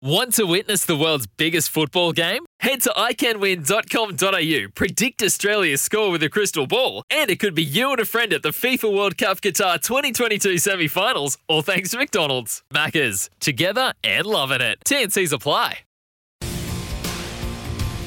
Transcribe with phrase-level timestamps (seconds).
[0.00, 2.46] Want to witness the world's biggest football game?
[2.60, 7.90] Head to iCanWin.com.au, predict Australia's score with a crystal ball, and it could be you
[7.90, 11.98] and a friend at the FIFA World Cup Qatar 2022 semi finals, all thanks to
[11.98, 12.62] McDonald's.
[12.72, 14.78] Maccas, together and loving it.
[14.86, 15.80] TNC's apply.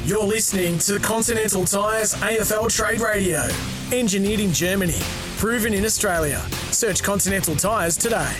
[0.06, 3.46] You're listening to Continental Tires AFL Trade Radio.
[3.92, 5.00] Engineered in Germany,
[5.38, 6.40] proven in Australia.
[6.72, 8.34] Search Continental Tires today.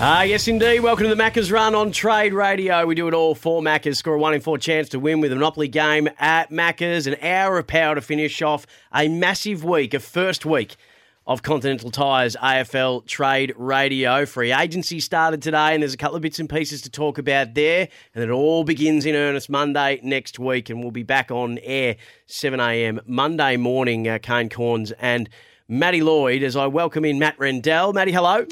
[0.00, 0.78] Ah, yes, indeed.
[0.78, 2.86] Welcome to the Maccas Run on Trade Radio.
[2.86, 3.96] We do it all for Maccas.
[3.96, 7.08] Score a one in four chance to win with a Monopoly game at Maccas.
[7.08, 10.76] An hour of power to finish off a massive week, a first week
[11.26, 14.24] of Continental Tires AFL Trade Radio.
[14.24, 17.54] Free agency started today, and there's a couple of bits and pieces to talk about
[17.54, 17.88] there.
[18.14, 21.96] And it all begins in earnest Monday next week, and we'll be back on air
[22.26, 23.00] 7 a.m.
[23.04, 24.06] Monday morning.
[24.06, 25.28] Uh, Kane Cornes and
[25.66, 27.92] Matty Lloyd as I welcome in Matt Rendell.
[27.92, 28.46] Matty, hello.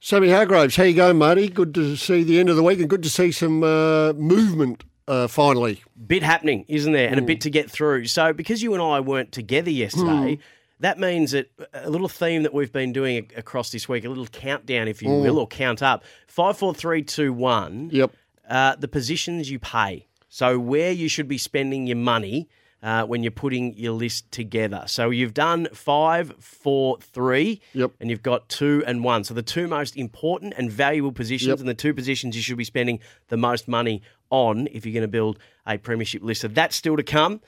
[0.00, 1.48] Sammy Hargraves, how you going, Marty?
[1.48, 4.84] Good to see the end of the week and good to see some uh, movement
[5.08, 5.82] uh, finally.
[6.06, 7.08] Bit happening, isn't there?
[7.08, 8.06] And a bit to get through.
[8.06, 10.38] So, because you and I weren't together yesterday,
[10.78, 14.26] that means that a little theme that we've been doing across this week, a little
[14.26, 17.90] countdown, if you will, or count up five, four, three, two, one.
[17.92, 18.12] Yep.
[18.48, 20.06] Uh, the positions you pay.
[20.28, 22.48] So, where you should be spending your money
[22.82, 24.84] uh, when you're putting your list together.
[24.86, 27.92] So, you've done five, four, three, Yep.
[28.00, 29.24] and you've got two and one.
[29.24, 31.58] So, the two most important and valuable positions, Yep.
[31.60, 35.02] and the two positions you should be spending the most money on if you're going
[35.02, 36.42] to build a premiership list.
[36.42, 37.40] So, that's still to come.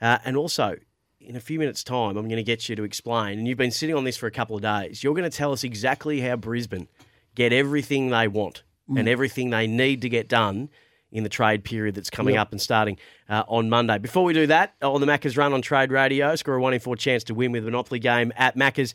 [0.00, 0.76] Uh, and also,
[1.20, 3.38] in a few minutes' time, I'm going to get you to explain.
[3.38, 5.02] And you've been sitting on this for a couple of days.
[5.02, 6.88] You're going to tell us exactly how Brisbane
[7.34, 8.62] get everything they want
[8.94, 10.68] and everything they need to get done
[11.14, 12.98] in the trade period that's coming up and starting
[13.28, 13.98] uh, on Monday.
[13.98, 16.80] Before we do that, on the Macca's Run on Trade Radio, score a one in
[16.80, 18.92] four chance to win with a Monopoly game at Macca's.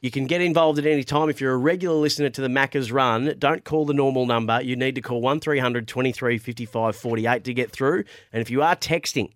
[0.00, 1.30] You can get involved at any time.
[1.30, 4.60] If you're a regular listener to the Macca's Run, don't call the normal number.
[4.60, 8.02] You need to call 1300 23 55 48 to get through.
[8.32, 9.30] And if you are texting,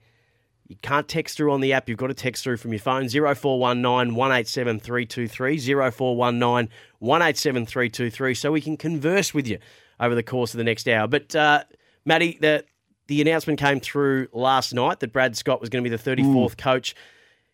[0.66, 1.88] you can't text through on the app.
[1.88, 8.50] You've got to text through from your phone 0419 187 323, 0419 187 323, so
[8.50, 9.60] we can converse with you
[10.00, 11.06] over the course of the next hour.
[11.06, 11.62] But, uh,
[12.06, 12.64] Matty, the,
[13.08, 16.56] the announcement came through last night that Brad Scott was going to be the 34th
[16.56, 16.94] coach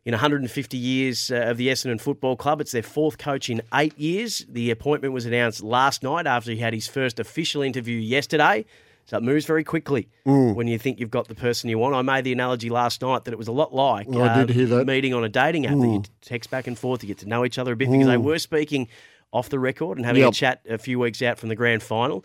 [0.05, 2.61] in 150 years uh, of the Essendon Football Club.
[2.61, 4.45] It's their fourth coach in eight years.
[4.49, 8.65] The appointment was announced last night after he had his first official interview yesterday.
[9.05, 10.09] So it moves very quickly
[10.55, 11.95] when you think you've got the person you want.
[11.97, 14.51] I made the analogy last night that it was a lot like uh, I did
[14.55, 14.87] hear that.
[14.87, 17.45] meeting on a dating app that you text back and forth, you get to know
[17.45, 18.87] each other a bit because they were speaking
[19.33, 22.25] off the record and having a chat a few weeks out from the grand final.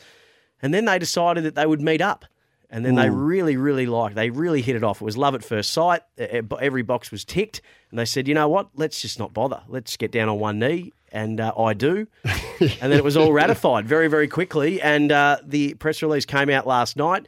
[0.62, 2.26] And then they decided that they would meet up.
[2.70, 4.16] And then they really, really liked.
[4.16, 5.02] They really hit it off.
[5.02, 6.02] It was love at first sight.
[6.18, 8.68] Every box was ticked, and they said, "You know what?
[8.76, 9.62] Let's just not bother.
[9.70, 12.08] Let's get down on one knee." And uh, I do.
[12.26, 14.82] and then it was all ratified very, very quickly.
[14.82, 17.26] And uh, the press release came out last night.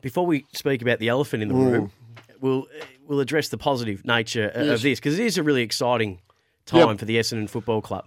[0.00, 1.92] Before we speak about the elephant in the room,
[2.40, 2.66] we'll
[3.06, 6.20] we'll address the positive nature uh, of this because it is a really exciting
[6.64, 6.98] time Yep.
[7.00, 8.06] for the Essendon Football Club.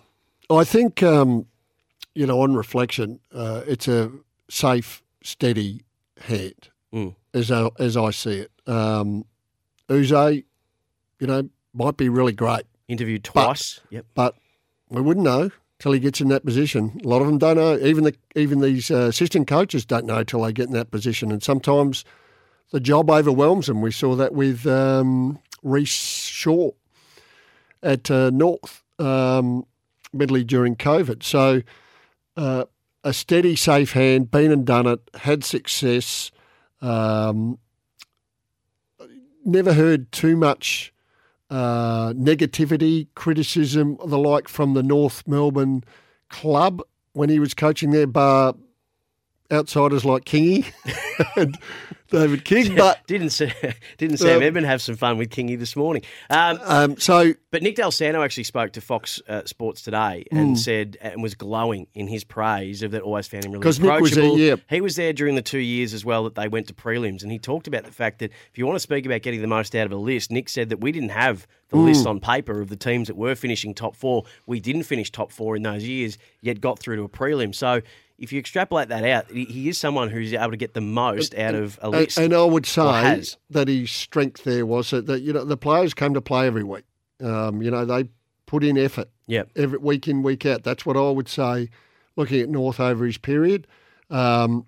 [0.50, 1.46] I think, um,
[2.16, 4.12] you know, on reflection, uh, it's a
[4.50, 5.84] safe, steady
[6.22, 7.16] hand, Mm.
[7.34, 8.52] as, I, as I see it.
[8.68, 9.26] Um,
[9.90, 10.44] Uze,
[11.20, 13.80] you know, might be really great, Interviewed twice.
[13.92, 14.06] yep.
[14.16, 14.36] but
[14.90, 17.00] we wouldn't know till he gets in that position.
[17.04, 17.78] A lot of them don't know.
[17.78, 21.32] Even the even these uh, assistant coaches don't know till they get in that position,
[21.32, 22.04] and sometimes
[22.72, 23.82] the job overwhelms them.
[23.82, 26.72] We saw that with um, Rhyce Shaw
[27.84, 29.66] at uh, North, um,
[30.12, 31.22] Medley during COVID.
[31.24, 31.62] So
[32.40, 32.66] uh,
[33.04, 36.32] a steady, safe hand, been and done it, had success.
[36.82, 37.60] Um,
[39.44, 40.94] never heard too much
[41.50, 45.84] uh, negativity, criticism, the like from the North Melbourne
[46.30, 46.82] club
[47.12, 48.56] when he was coaching there, bar
[49.52, 50.66] outsiders like Kingy
[51.36, 51.58] and
[52.12, 52.76] David King.
[52.80, 53.40] But didn't
[53.98, 56.02] didn't Sam Um, Edmund have some fun with Kingy this morning?
[56.30, 60.58] Um, um, so but Nick Dal Santo actually spoke to Fox uh, Sports today and
[60.58, 63.02] said and was glowing in his praise of that.
[63.02, 64.40] Always found him really Nick was there, approachable.
[64.40, 64.56] yeah.
[64.70, 67.32] He was there during the two years as well that they went to prelims, and
[67.32, 69.76] he talked about the fact that if you want to speak about getting the most
[69.76, 71.86] out of a list, Nick said that we didn't have the Hmm.
[71.86, 74.24] list on paper of the teams that were finishing top four.
[74.48, 77.54] We didn't finish top four in those years, yet got through to a prelim.
[77.54, 77.82] So
[78.20, 81.56] if you extrapolate that out, he- is someone who's able to get the most out
[81.56, 82.18] of a list.
[82.18, 86.14] and I would say that his strength there was that, you know the players came
[86.14, 86.84] to play every week.
[87.22, 88.10] Um, you know they
[88.46, 89.50] put in effort Yep.
[89.56, 90.64] every week in week out.
[90.64, 91.70] That's what I would say.
[92.16, 93.68] Looking at North over his period,
[94.10, 94.66] um,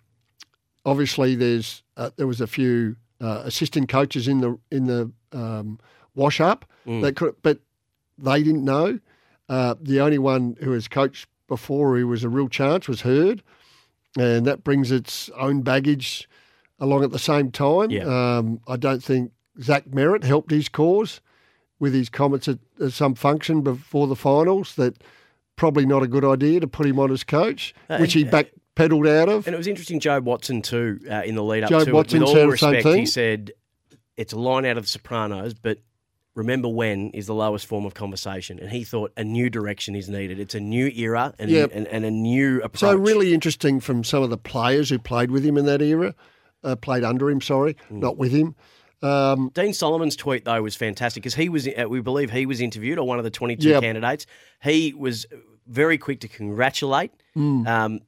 [0.85, 5.79] obviously there's uh, there was a few uh, assistant coaches in the in the um,
[6.15, 7.59] wash up that could, but
[8.17, 8.99] they didn't know.
[9.49, 13.43] Uh, the only one who has coached before he was a real chance was Hird,
[14.17, 16.29] and that brings its own baggage
[16.79, 17.91] along at the same time.
[17.91, 18.05] Yeah.
[18.05, 21.19] Um, I don't think Zach Merrett helped his cause
[21.77, 25.03] with his comments at, at some function before the finals that
[25.57, 29.27] probably not a good idea to put him on as coach, which he backpedaled out
[29.27, 29.45] of.
[29.45, 32.23] And it was interesting, Jobe Watson too, uh, in the lead up Joe to Watson
[32.23, 32.29] it.
[32.29, 33.51] With all respect, he said
[34.15, 35.79] it's a line out of The Sopranos, but
[36.35, 38.59] remember when is the lowest form of conversation.
[38.59, 40.39] And he thought a new direction is needed.
[40.39, 42.79] It's a new era and, and, and a new approach.
[42.79, 46.15] So really interesting from some of the players who played with him in that era,
[46.63, 47.41] uh, played under him.
[47.41, 47.99] Sorry, Mm.
[47.99, 48.55] not with him.
[49.03, 52.61] Um, Dean Solomon's tweet though was fantastic because he was, uh, we believe, he was
[52.61, 54.27] interviewed or one of the twenty-two candidates.
[54.61, 55.25] He was
[55.67, 57.11] very quick to congratulate.
[57.35, 57.67] Mm.
[57.67, 57.99] Um,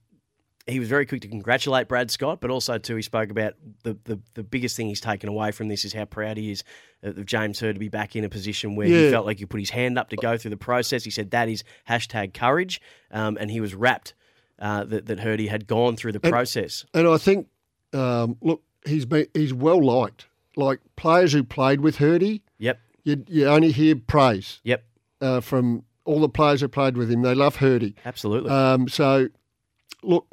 [0.65, 3.97] he was very quick to congratulate Brad Scott, but also too he spoke about the,
[4.05, 6.63] the, the biggest thing he's taken away from this is how proud he is
[7.01, 9.59] of James Hird to be back in a position where he felt like he put
[9.59, 11.03] his hand up to go through the process.
[11.03, 12.81] He said that is hashtag courage,
[13.11, 14.13] um, and he was wrapped
[14.59, 16.85] uh, that that Hirdy had gone through the process.
[16.93, 17.47] and I think,
[17.91, 20.27] um, look, he's been, he's well liked.
[20.55, 24.85] Like players who played with Hirdy, Yep, you, you only hear praise yep,
[25.19, 27.21] uh, from all the players who played with him.
[27.21, 27.95] They love Hirdy.
[28.05, 28.51] absolutely.
[28.51, 29.29] Um, so,
[30.03, 30.27] look,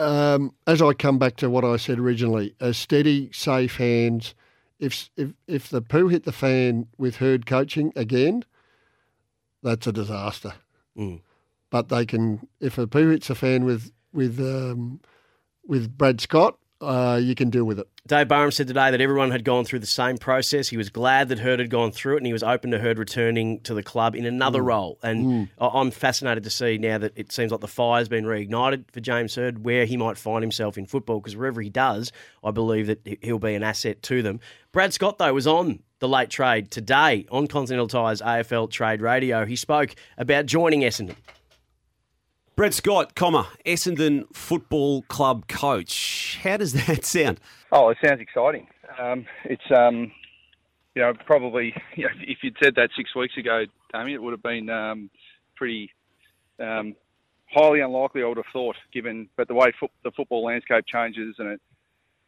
[0.00, 4.34] um, as I come back to what I said originally, a steady, safe hands.
[4.78, 8.44] If if if the poo hit the fan with Hird coaching again,
[9.62, 10.54] that's a disaster.
[10.96, 11.20] Mm.
[11.68, 15.00] But they can, if a poo hits a fan with with um,
[15.66, 17.86] with Brad Scott, uh, you can deal with it.
[18.06, 20.68] Dave Barham said today that everyone had gone through the same process.
[20.68, 22.98] He was glad that Hird had gone through it, and he was open to Hird
[22.98, 24.98] returning to the club in another role.
[25.02, 28.84] And I- I'm fascinated to see now that it seems like the fire's been reignited
[28.92, 31.20] for James Hird, where he might find himself in football.
[31.20, 32.10] Because wherever he does,
[32.42, 34.40] I believe that he- he'll be an asset to them.
[34.72, 39.44] Brad Scott, though, was on the late trade today on Continental Tires AFL Trade Radio.
[39.44, 41.16] He spoke about joining Essendon.
[42.60, 46.38] Brad Scott, comma, Essendon Football Club coach.
[46.42, 47.40] How does that sound?
[47.72, 48.66] Oh, it sounds exciting.
[48.98, 50.12] Um, it's um,
[50.94, 53.64] you know probably you know, if you'd said that six weeks ago,
[53.94, 55.08] Damian, it would have been um,
[55.56, 55.90] pretty
[56.58, 56.94] um,
[57.50, 58.22] highly unlikely.
[58.22, 61.62] I would have thought, given but the way fo- the football landscape changes and it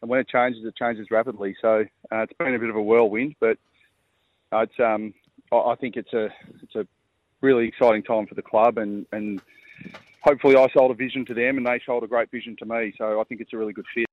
[0.00, 1.54] and when it changes, it changes rapidly.
[1.60, 3.58] So uh, it's been a bit of a whirlwind, but
[4.50, 5.12] it's um,
[5.52, 6.30] I, I think it's a
[6.62, 6.86] it's a
[7.42, 9.42] really exciting time for the club and and
[10.22, 12.94] hopefully I sold a vision to them and they sold a great vision to me.
[12.96, 14.06] So I think it's a really good fit.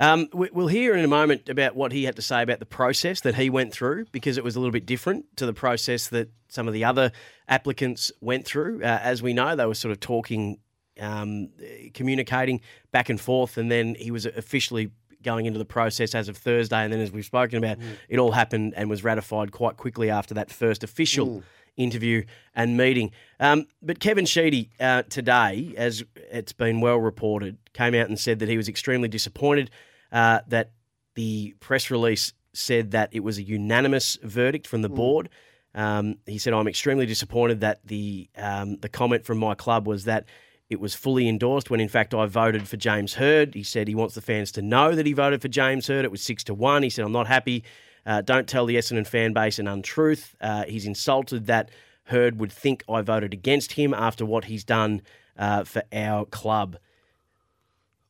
[0.00, 2.66] Um, we- we'll hear in a moment about what he had to say about the
[2.66, 6.08] process that he went through because it was a little bit different to the process
[6.08, 7.12] that some of the other
[7.48, 8.82] applicants went through.
[8.82, 10.58] Uh, as we know, they were sort of talking,
[10.98, 11.50] um,
[11.94, 14.90] communicating back and forth, and then he was officially
[15.22, 16.82] going into the process as of Thursday.
[16.82, 20.34] And then, as we've spoken about, it all happened and was ratified quite quickly after
[20.34, 21.44] that first official
[21.76, 22.24] interview
[22.54, 23.10] and meeting.
[23.40, 28.38] Um, but Kevin Sheedy uh, today, as it's been well reported, came out and said
[28.40, 29.70] that he was extremely disappointed
[30.12, 30.72] uh, that
[31.14, 35.28] the press release said that it was a unanimous verdict from the board.
[35.74, 40.04] Um, he said, "I'm extremely disappointed that the um, the comment from my club was
[40.04, 40.26] that."
[40.70, 43.54] It was fully endorsed when, in fact, I voted for James Hird.
[43.54, 46.06] He said he wants the fans to know that he voted for James Hird.
[46.06, 46.82] It was six to one.
[46.82, 47.62] He said, "I'm not happy.
[48.04, 51.70] Uh, don't tell the Essendon fan base an untruth." Uh, he's insulted that
[52.04, 55.02] Hird would think I voted against him after what he's done
[55.38, 56.76] uh, for our club.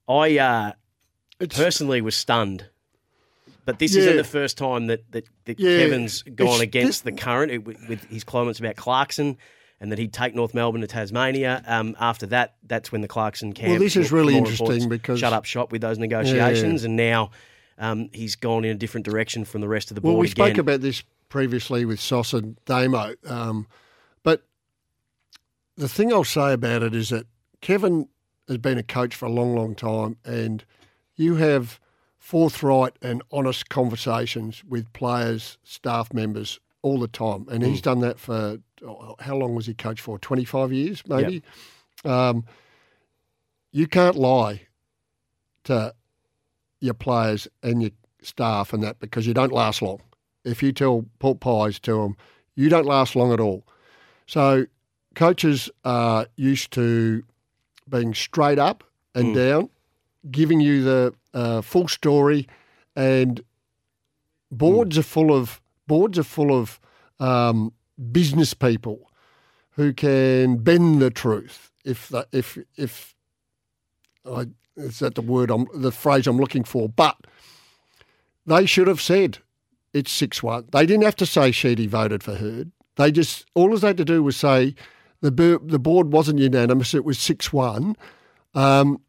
[0.08, 0.72] I uh,
[1.50, 2.66] personally was stunned,
[3.64, 5.78] but this isn't the first time that that, that Yeah.
[5.78, 9.36] Kevin's gone It's- against this- the current it, with his comments about Clarkson.
[9.80, 11.60] And that he'd take North Melbourne to Tasmania.
[11.66, 13.70] Um, after that, that's when the Clarkson camp.
[13.70, 17.32] Well, this is really interesting because- shut up shop with those negotiations, and now
[17.82, 20.14] um, he's gone in a different direction from the rest of the board.
[20.14, 20.46] Well, we again.
[20.46, 23.66] spoke about this previously with Sos and Damo, um,
[24.22, 24.44] but
[25.76, 27.26] the thing I'll say about it is that
[27.60, 28.08] Kevin
[28.48, 30.64] has been a coach for a long, long time, and
[31.16, 31.80] you have
[32.18, 38.20] forthright and honest conversations with players, staff members all the time, and he's done that
[38.20, 40.20] for oh, how long was he coach for?
[40.20, 41.42] Twenty five years, maybe.
[42.04, 42.44] Um,
[43.72, 44.62] you can't lie
[45.64, 45.94] to
[46.82, 50.00] your players and your staff and that because you don't last long.
[50.44, 52.16] If you tell pork pies to them,
[52.54, 53.64] you don't last long at all.
[54.26, 54.66] So
[55.14, 57.22] coaches are used to
[57.88, 58.84] being straight up
[59.14, 59.68] and down,
[60.30, 62.48] giving you the uh, full story,
[62.96, 63.42] and
[64.50, 66.80] boards are full of boards are full of
[67.20, 67.72] um,
[68.10, 69.10] business people
[69.72, 71.70] who can bend the truth.
[71.84, 73.14] If the, if if
[74.24, 76.88] I, is that the word I'm the phrase I'm looking for?
[76.88, 77.16] But
[78.46, 79.38] they should have said
[79.92, 80.66] it's six one.
[80.72, 82.72] They didn't have to say Sheedy voted for Hird.
[82.96, 84.74] They just all they had to do was say
[85.20, 85.30] the
[85.62, 86.94] the board wasn't unanimous.
[86.94, 87.96] It was six one.
[88.54, 89.00] Um,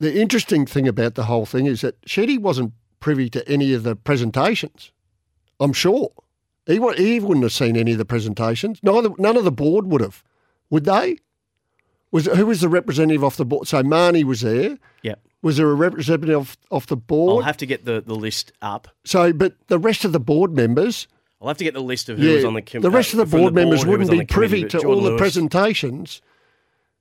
[0.00, 3.82] the interesting thing about the whole thing is that Sheedy wasn't privy to any of
[3.82, 4.92] the presentations.
[5.60, 6.10] I'm sure
[6.66, 8.80] he he wouldn't have seen any of the presentations.
[8.82, 10.22] Neither none of the board would have,
[10.70, 11.18] would they?
[12.14, 13.66] Was who was the representative off the board?
[13.66, 14.78] So Marnie was there.
[15.02, 15.20] Yep.
[15.42, 17.42] Was there a representative off, off the board?
[17.42, 18.86] I'll have to get the, the list up.
[19.04, 21.08] so, but the rest of the board members,
[21.42, 23.18] I'll have to get the list of who was on the com- the rest of
[23.18, 26.22] uh, the from board members who wouldn't be privy to Jordan all the presentations.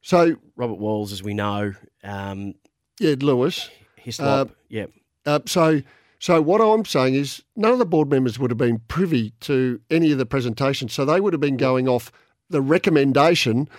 [0.02, 2.56] So, Robert Walls, as we know, um,
[3.00, 3.70] yeah, Lewis.
[3.98, 4.88] Hislop, yeah.
[5.28, 5.84] Uh, so,
[6.18, 9.80] so what I'm saying is, none of the board members would have been privy to
[9.92, 10.92] any of the presentations.
[10.92, 12.12] So they would have been going off
[12.50, 13.70] the recommendation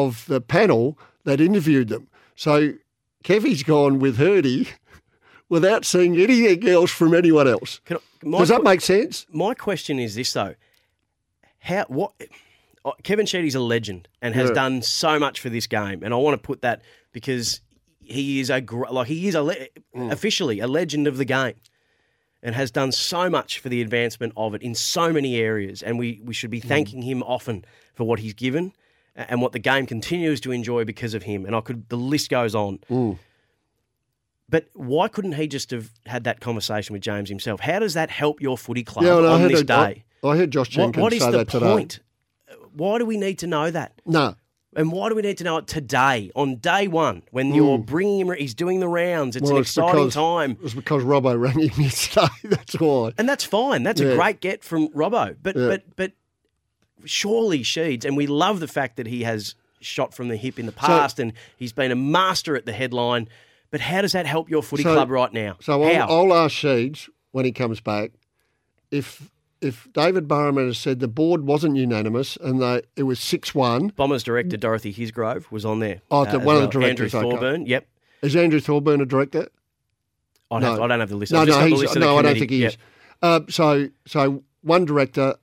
[0.00, 2.08] of the panel that interviewed them.
[2.34, 2.72] So
[3.24, 4.68] Kevy's gone with Hirdy
[5.50, 7.80] without seeing anything else from anyone else.
[7.84, 9.26] Can I, Does that make sense?
[9.30, 10.54] my question is this though:
[11.60, 12.12] How what?
[12.84, 14.54] oh, Kevin Sheedy's a legend and has Yeah.
[14.54, 16.82] done so much for this game, and I want to put that
[17.12, 17.60] because
[18.02, 20.10] he is a like he is a le- Mm.
[20.10, 21.54] officially a legend of the game,
[22.42, 25.98] and has done so much for the advancement of it in so many areas, and
[25.98, 26.68] we we should be Mm.
[26.68, 28.72] thanking him often for what he's given
[29.14, 31.44] and what the game continues to enjoy because of him.
[31.46, 32.78] And I could the list goes on.
[32.90, 33.18] Mm.
[34.48, 37.60] But why couldn't he just have had that conversation with James himself?
[37.60, 40.04] How does that help your footy club well, on this a- day?
[40.22, 41.66] I, I heard Josh What, Jenkins what is say the that today.
[41.72, 42.00] point?
[42.74, 44.00] Why do we need to know that?
[44.06, 44.34] No,
[44.76, 48.20] And why do we need to know it today, on day one, when you're bringing
[48.26, 49.36] him, he's doing the rounds?
[49.36, 49.48] It's Mm.
[49.48, 50.50] Well, an it's exciting because- time.
[50.52, 52.26] it was because Robbo rang him yesterday.
[52.44, 53.12] That's why.
[53.18, 53.82] And that's fine.
[53.82, 55.34] That's a great get from Robbo.
[55.42, 55.68] But, Yeah.
[55.68, 56.12] but, but
[57.04, 60.66] surely Sheeds, and we love the fact that he has shot from the hip in
[60.66, 63.28] the past and he's been a master at the headline.
[63.70, 65.56] But how does that help your footy So- club right now?
[65.60, 65.82] So?
[65.82, 68.12] I'll, I'll ask Sheeds when he comes back
[68.90, 69.30] if
[69.60, 73.88] if David Barham has said the board wasn't unanimous and they, it was six one.
[73.88, 76.00] Bombers director Dorothy Hisgrove was on there.
[76.10, 76.62] Oh, as one of the well.
[76.62, 77.30] Andrew directors, okay.
[77.30, 77.66] Thorburn.
[77.66, 77.86] Yep.
[78.22, 79.46] Is Andrew Thorburn a director?
[80.50, 81.32] I'd have, I don't have the list.
[81.32, 82.72] No, no, no, I don't think he Yep.
[82.72, 82.78] is.
[83.22, 85.36] Uh, so, so one director,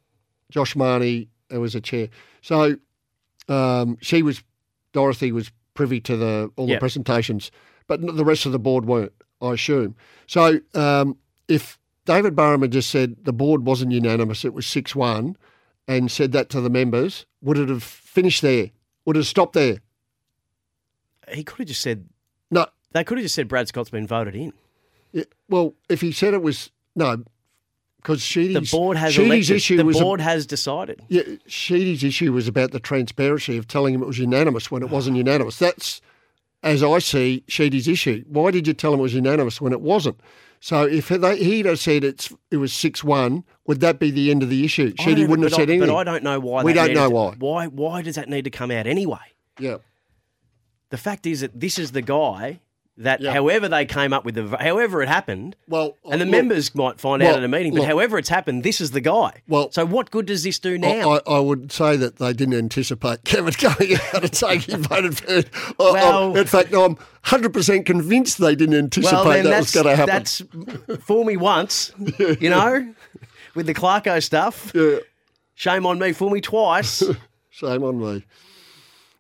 [0.52, 2.10] Josh Marnie, uh, was a chair.
[2.42, 2.78] So,
[3.48, 4.44] um, she was
[4.94, 6.76] Dorothy was privy to the all Yep.
[6.78, 7.52] the presentations,
[7.88, 9.14] but the rest of the board weren't.
[9.42, 9.96] I assume.
[10.28, 15.38] So, um, if David Barham just said the board wasn't unanimous, it was six one,
[15.88, 18.72] and said that to the members, would it have finished there?
[19.06, 19.78] Would it have stopped there?
[21.32, 22.10] He could have just said
[22.52, 22.66] No.
[22.92, 24.54] they could have just said Brad Scott's been voted in.
[25.12, 27.24] Yeah, well, if he said it was no,
[28.02, 29.56] because Sheedy's The board has Sheedy's elected.
[29.58, 31.02] issue the was a- board has decided.
[31.10, 34.90] Yeah, Sheedy's issue was about the transparency of telling him it was unanimous when it
[34.90, 35.20] wasn't ah.
[35.20, 35.58] unanimous.
[35.60, 36.02] That's,
[36.64, 38.24] as I see, Sheedy's issue.
[38.28, 40.20] Why did you tell him it was unanimous when it wasn't?
[40.62, 44.30] So if they, he'd have said it's it was six one, would that be the
[44.30, 44.94] end of the issue?
[45.00, 45.90] Sheedy wouldn't have but said I, anything.
[45.90, 46.64] But I don't know why.
[46.64, 47.36] We don't know to- why.
[47.38, 47.68] Why?
[47.68, 49.20] Why does that need to come out anyway?
[49.58, 49.78] Yeah,
[50.90, 52.60] The fact is that this is the guy
[53.00, 53.32] that, Yeah.
[53.34, 56.76] however they came up with the, however it happened, well, and the uh, look, members
[56.76, 57.88] might find out at a meeting, but look.
[57.88, 59.42] however it's happened, this is the guy.
[59.48, 61.12] Well- so what good does this do now?
[61.14, 65.18] I, I would say that they didn't anticipate Kevin going out and saying he voted
[65.18, 65.50] for it.
[65.80, 69.86] I- I- Well- in fact, I'm 100% convinced they didn't anticipate well, that was going
[69.88, 70.14] to happen.
[70.14, 70.42] that's
[71.06, 72.94] fool me once, you know,
[73.56, 74.72] with the Clarko stuff.
[74.76, 74.98] Yeah,
[75.56, 76.14] Shame on me.
[76.14, 77.04] Fool me twice.
[77.50, 78.26] shame on me.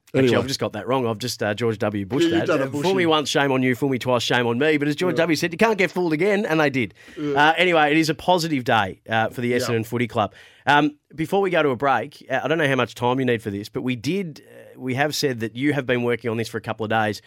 [0.09, 0.37] Actually, Anyway.
[0.41, 1.05] I've just got that wrong.
[1.05, 2.03] I've just uh, George W.
[2.05, 2.61] Bush Yeah, that.
[2.61, 3.75] Uh, Fool me once, shame on you.
[3.75, 4.77] Fool me twice, shame on me.
[4.77, 5.35] But as George W.
[5.35, 6.95] said, you can't get fooled again, and they did.
[7.17, 10.33] Uh, anyway, it is a positive day uh, for the Essendon Footy Club.
[10.65, 13.25] Um, before we go to a break, uh, I don't know how much time you
[13.25, 14.41] need for this, but we did.
[14.49, 16.89] Uh, we have said that you have been working on this for a couple of
[16.89, 17.21] days.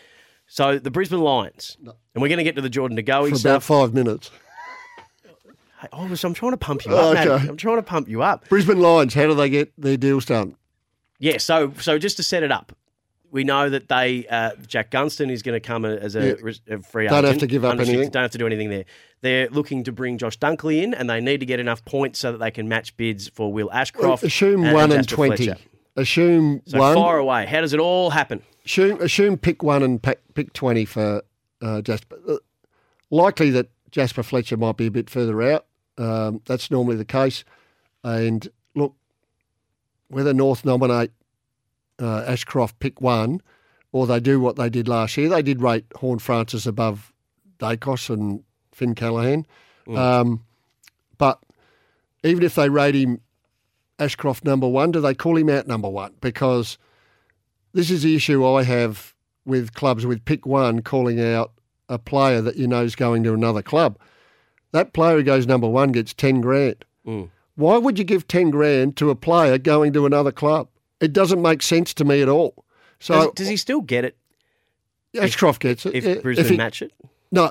[0.49, 3.35] So the Brisbane Lions, and we're going to get to the Jordan De Goey For
[3.35, 3.65] about stuff.
[3.65, 4.31] five minutes.
[5.81, 7.29] Hey, Oh, so I'm trying to pump you up, Okay.
[7.29, 7.49] Matt.
[7.49, 8.49] I'm trying to pump you up.
[8.49, 10.57] Brisbane Lions, how do they get their deals done?
[11.23, 12.73] Yeah, so so just to set it up,
[13.31, 16.53] we know that they uh, Jack Gunston is going to come as a, Yeah.
[16.77, 17.41] a free Don't have agent.
[17.41, 18.11] to give up anything.
[18.11, 18.85] Don't have to do anything there.
[19.21, 22.33] They're looking to bring Josh Dunkley in, and they need to get enough points so
[22.33, 24.25] that they can match bids for Will Ashcroft.
[24.25, 25.45] Assume and, one and Jasper 20.
[25.45, 25.61] Fletcher.
[25.95, 26.95] Assume So one.
[26.95, 27.47] far away.
[27.47, 28.43] How does it all happen?
[28.67, 31.23] Assume, assume pick one and pick, pick 20 for
[31.61, 32.17] uh, Jasper.
[32.29, 32.37] Uh,
[33.11, 35.67] likely that Jasper Fletcher might be a bit further out.
[35.99, 37.45] Um, that's normally the case.
[38.03, 38.49] And
[40.13, 41.11] whether North nominate
[42.01, 43.41] uh, Ashcroft pick one
[43.93, 45.29] or they do what they did last year.
[45.29, 47.13] They did rate Horne-Francis above
[47.59, 48.43] Daicos and
[48.73, 49.47] Finn Callaghan.
[49.97, 50.45] Um,
[51.19, 51.43] but
[52.23, 53.21] even if they rate him
[53.99, 56.15] Ashcroft number one, do they call him out number one?
[56.21, 56.79] Because
[57.73, 59.15] this is the issue I have
[59.45, 61.53] with clubs with pick one calling out
[61.89, 63.99] a player that you know is going to another club.
[64.73, 66.85] That player who goes number one gets 10 grand.
[67.57, 70.69] Why would you give 10 grand to a player going to another club?
[71.01, 72.65] It doesn't make sense to me at all.
[72.99, 74.17] So Does, does he still get it
[75.21, 75.95] Ashcroft gets it.
[75.95, 76.93] if Yeah, Brisbane he- match it?
[77.31, 77.51] No.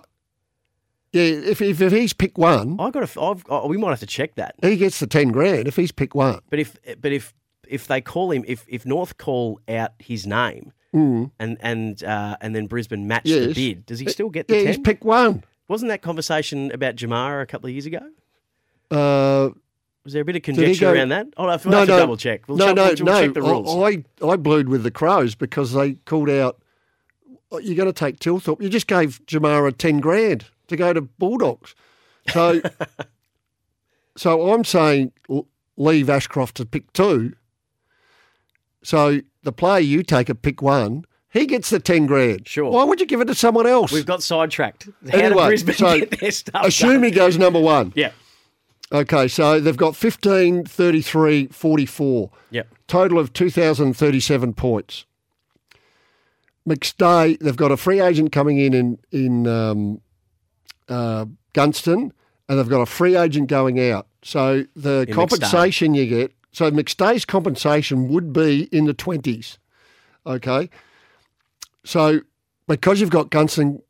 [1.13, 3.05] Yeah, if, if, if he's pick one, I got.
[3.07, 4.55] To, I've, oh, we might have to check that.
[4.61, 6.39] he gets the 10 grand if he's pick one.
[6.49, 7.33] But if but if
[7.67, 11.31] if they call him if if North call out his name Mm.
[11.39, 14.67] and and uh, and then Brisbane match the bid, does he still get the Yeah,
[14.67, 14.83] he's ten?
[14.83, 15.43] pick one.
[15.67, 17.99] Wasn't that conversation about Jamarra a couple of years ago?
[18.89, 19.49] Uh,
[20.03, 21.27] Was there a bit of conjecture go- around that?
[21.37, 22.47] Oh, have, we'll have to double check.
[22.47, 23.25] We'll, no, check, no, we'll, no.
[23.25, 23.69] check the rules.
[23.69, 26.59] I, I, I with the Crows because they called out,
[27.51, 28.61] "Oh, you're going to take Thilthorpe.
[28.61, 31.75] You just gave Jamarra 10 grand to go to Bulldogs.
[32.29, 32.61] So,
[34.17, 35.11] so I'm saying
[35.77, 37.33] leave Ashcroft to pick two.
[38.83, 42.47] So the player you take at pick one, he gets the 10 grand.
[42.47, 42.71] Sure.
[42.71, 43.91] Why would you give it to someone else?
[43.91, 44.89] We've got sidetracked.
[45.11, 47.03] How Anyway, so get their stuff Assume done?
[47.03, 47.93] he goes number one.
[47.95, 48.11] Yeah.
[48.91, 52.29] Okay, so they've got 15, 33, 44.
[52.51, 52.67] Yep.
[52.87, 55.05] Total of 2,037 points.
[56.67, 60.01] McStay, they've got a free agent coming in in, in um,
[60.89, 62.11] uh, Gunston,
[62.49, 64.07] and they've got a free agent going out.
[64.23, 69.57] So the In compensation you get, so McStay's compensation would be in the 20s.
[70.27, 70.69] Okay.
[71.83, 72.21] So
[72.67, 73.81] because you've got Gunston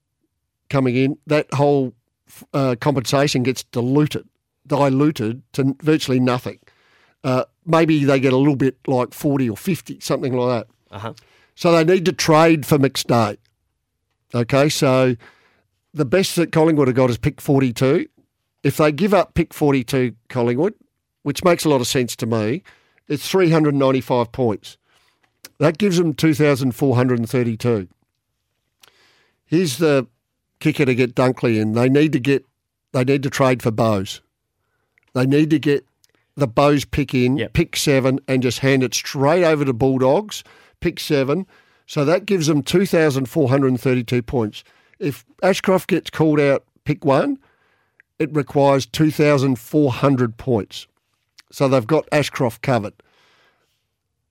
[0.70, 1.93] coming in, that whole
[2.53, 4.27] uh, compensation gets diluted,
[4.68, 6.60] diluted to virtually nothing.
[7.24, 10.96] Uh, maybe they get a little bit like 40 or 50, something like that.
[10.96, 11.13] Uh-huh.
[11.56, 13.38] So they need to trade for McStay.
[14.34, 15.15] Okay, so
[15.94, 18.08] the best that Collingwood have got is pick 42.
[18.63, 20.74] If they give up pick 42, Collingwood,
[21.24, 22.63] which makes a lot of sense to me,
[23.08, 24.78] it's 395 points.
[25.58, 27.88] That gives them 2,432.
[29.45, 30.08] Here's the
[30.60, 31.74] kicker to get Dunkley in.
[31.74, 32.45] They need to get,
[32.93, 34.21] they need to trade for Bowes.
[35.13, 35.86] They need to get
[36.36, 37.54] the Bose pick in, Yep.
[37.54, 40.43] pick seven, and just hand it straight over to Bulldogs,
[40.80, 41.45] pick seven.
[41.86, 44.63] So that gives them 2,432 points.
[45.00, 47.38] If Ashcroft gets called out pick one,
[48.19, 50.88] it requires 2,400 points.
[51.52, 52.93] So they've got Ashcroft covered.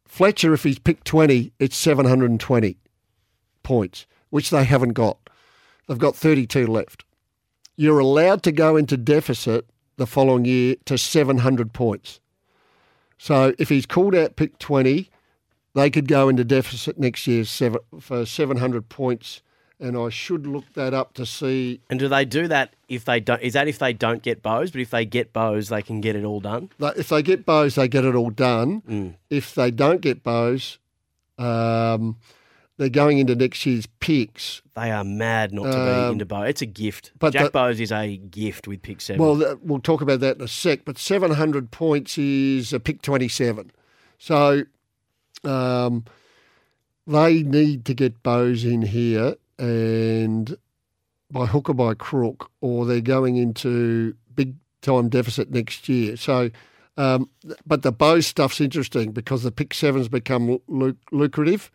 [0.07, 2.79] Fletcher, if he's picked 20, it's 720
[3.63, 5.19] points, which they haven't got.
[5.87, 7.05] They've got 32 left.
[7.77, 9.67] You're allowed to go into deficit
[10.01, 12.21] the following year to 700 points.
[13.19, 15.11] So if he's called out pick 20,
[15.75, 19.43] they could go into deficit next year seven, for 700 points.
[19.79, 21.83] And I should look that up to see.
[21.91, 23.43] And do they do that if they don't?
[23.43, 24.71] Is that if they don't get Bowes?
[24.71, 26.71] But if they get Bowes, they can get it all done.
[26.97, 28.83] If they get Bowes, they get it all done.
[29.29, 30.79] If they don't get Bowes,
[31.37, 32.17] um,
[32.81, 34.63] they're going into next year's picks.
[34.75, 36.49] They are mad not to be Um, into Bowes.
[36.49, 37.13] It's a gift.
[37.19, 39.21] but Jack the- Bowes is a gift with pick seven.
[39.23, 40.87] Well, we'll talk about that in a sec.
[40.87, 43.71] But 700 points is a pick 27.
[44.19, 44.63] So
[45.45, 46.07] um,
[47.07, 50.57] they need to get Bowes in here and
[51.31, 56.17] by hook or by crook, or they're going into big time deficit next year.
[56.17, 56.51] So,
[56.97, 57.29] um,
[57.67, 61.71] but the Bowes stuff's interesting because the pick sevens become lu- lucrative.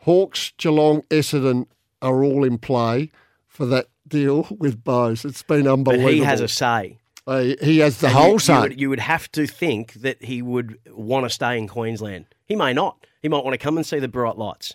[0.00, 1.66] Hawks, Geelong, Essendon
[2.02, 3.10] are all in play
[3.46, 5.24] for that deal with Bowes.
[5.24, 6.06] It's been unbelievable.
[6.08, 6.98] but he has a say.
[7.26, 8.54] Uh, he has the And whole you, say.
[8.54, 12.26] You would, you would have to think that he would want to stay in Queensland.
[12.46, 13.06] He may not.
[13.22, 14.74] He might want to come and see the bright lights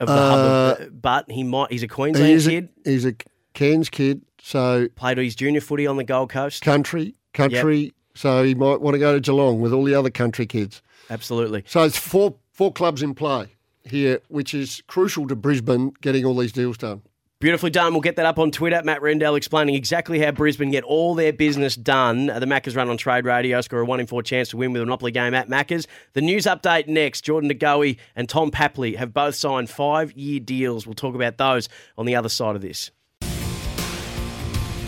[0.00, 0.80] of the hub.
[0.80, 1.70] Of but he might.
[1.70, 2.68] He's a Queensland he's, a, kid.
[2.84, 3.14] he's a
[3.54, 6.62] Cairns kid, so Played his junior footy on the Gold Coast.
[6.62, 7.92] country, country.
[8.14, 10.82] So he might want to go to Geelong with all the other country kids.
[11.08, 11.62] Absolutely.
[11.66, 13.54] So it's four four clubs in play
[13.90, 17.02] here, which is crucial to Brisbane getting all these deals done.
[17.40, 17.94] Beautifully done.
[17.94, 18.82] We'll get that up on Twitter.
[18.84, 22.28] Matt Rendell explaining exactly how Brisbane get all their business done.
[22.28, 23.62] Uh, The Maccas run on trade radio.
[23.62, 25.86] Score a one in four chance to win with a Monopoly game at Maccas.
[26.12, 27.22] The news update next.
[27.22, 30.86] Jordan De Goey and Tom Papley have both signed five year deals.
[30.86, 32.90] We'll talk about those on the other side of this.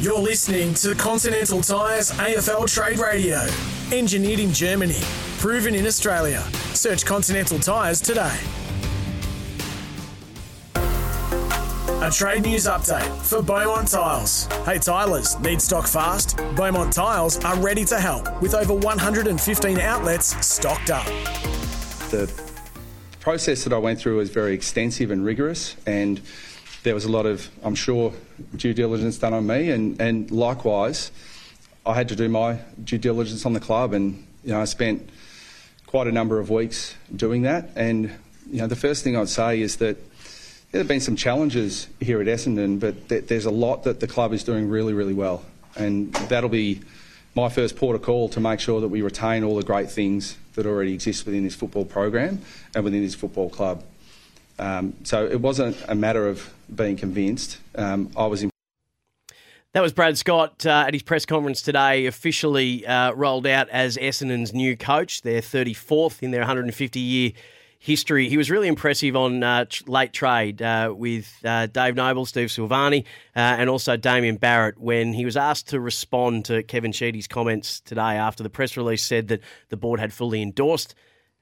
[0.01, 3.47] You're listening to Continental Tires AFL Trade Radio.
[3.93, 5.01] Engineered in Germany.
[5.39, 6.43] Proven in Australia.
[6.75, 8.37] Search Continental Tires today.
[12.03, 14.47] A trade news update for Beaumont Tiles.
[14.65, 16.37] Hey Tilers, need stock fast?
[16.57, 21.07] Beaumont Tiles are ready to help with over 115 outlets stocked up.
[22.11, 22.29] the
[23.21, 26.21] process that I went through was very extensive and rigorous, and
[26.83, 28.13] there was a lot of, I'm sure,
[28.57, 31.13] due diligence done on me, and, and likewise,
[31.87, 35.09] I had to do my due diligence on the club, and you know, I spent
[35.87, 37.71] quite a number of weeks doing that.
[37.77, 38.11] And
[38.51, 39.99] you know, the first thing I'd say is that
[40.73, 44.07] there have been some challenges here at Essendon, but th- there's a lot that the
[44.07, 45.45] club is doing really, really well,
[45.77, 46.81] and that'll be
[47.35, 50.37] my first port of call to make sure that we retain all the great things
[50.55, 52.41] that already exist within this football program
[52.75, 53.85] and within this football club.
[54.59, 57.59] Um, so it wasn't a matter of being convinced.
[57.75, 58.45] Um, I was.
[59.73, 63.97] That was Brad Scott uh, at his press conference today, officially uh, rolled out as
[63.97, 67.33] Essendon's new coach, their 34th in their 150 year
[67.83, 68.29] history.
[68.29, 73.03] He was really impressive on uh, late trade uh, with uh, Dave Noble, Steve Silvani,
[73.35, 77.81] uh, and also Damian Barrett when he was asked to respond to Kevin Sheedy's comments
[77.81, 80.95] today after the press release said that the board had fully endorsed.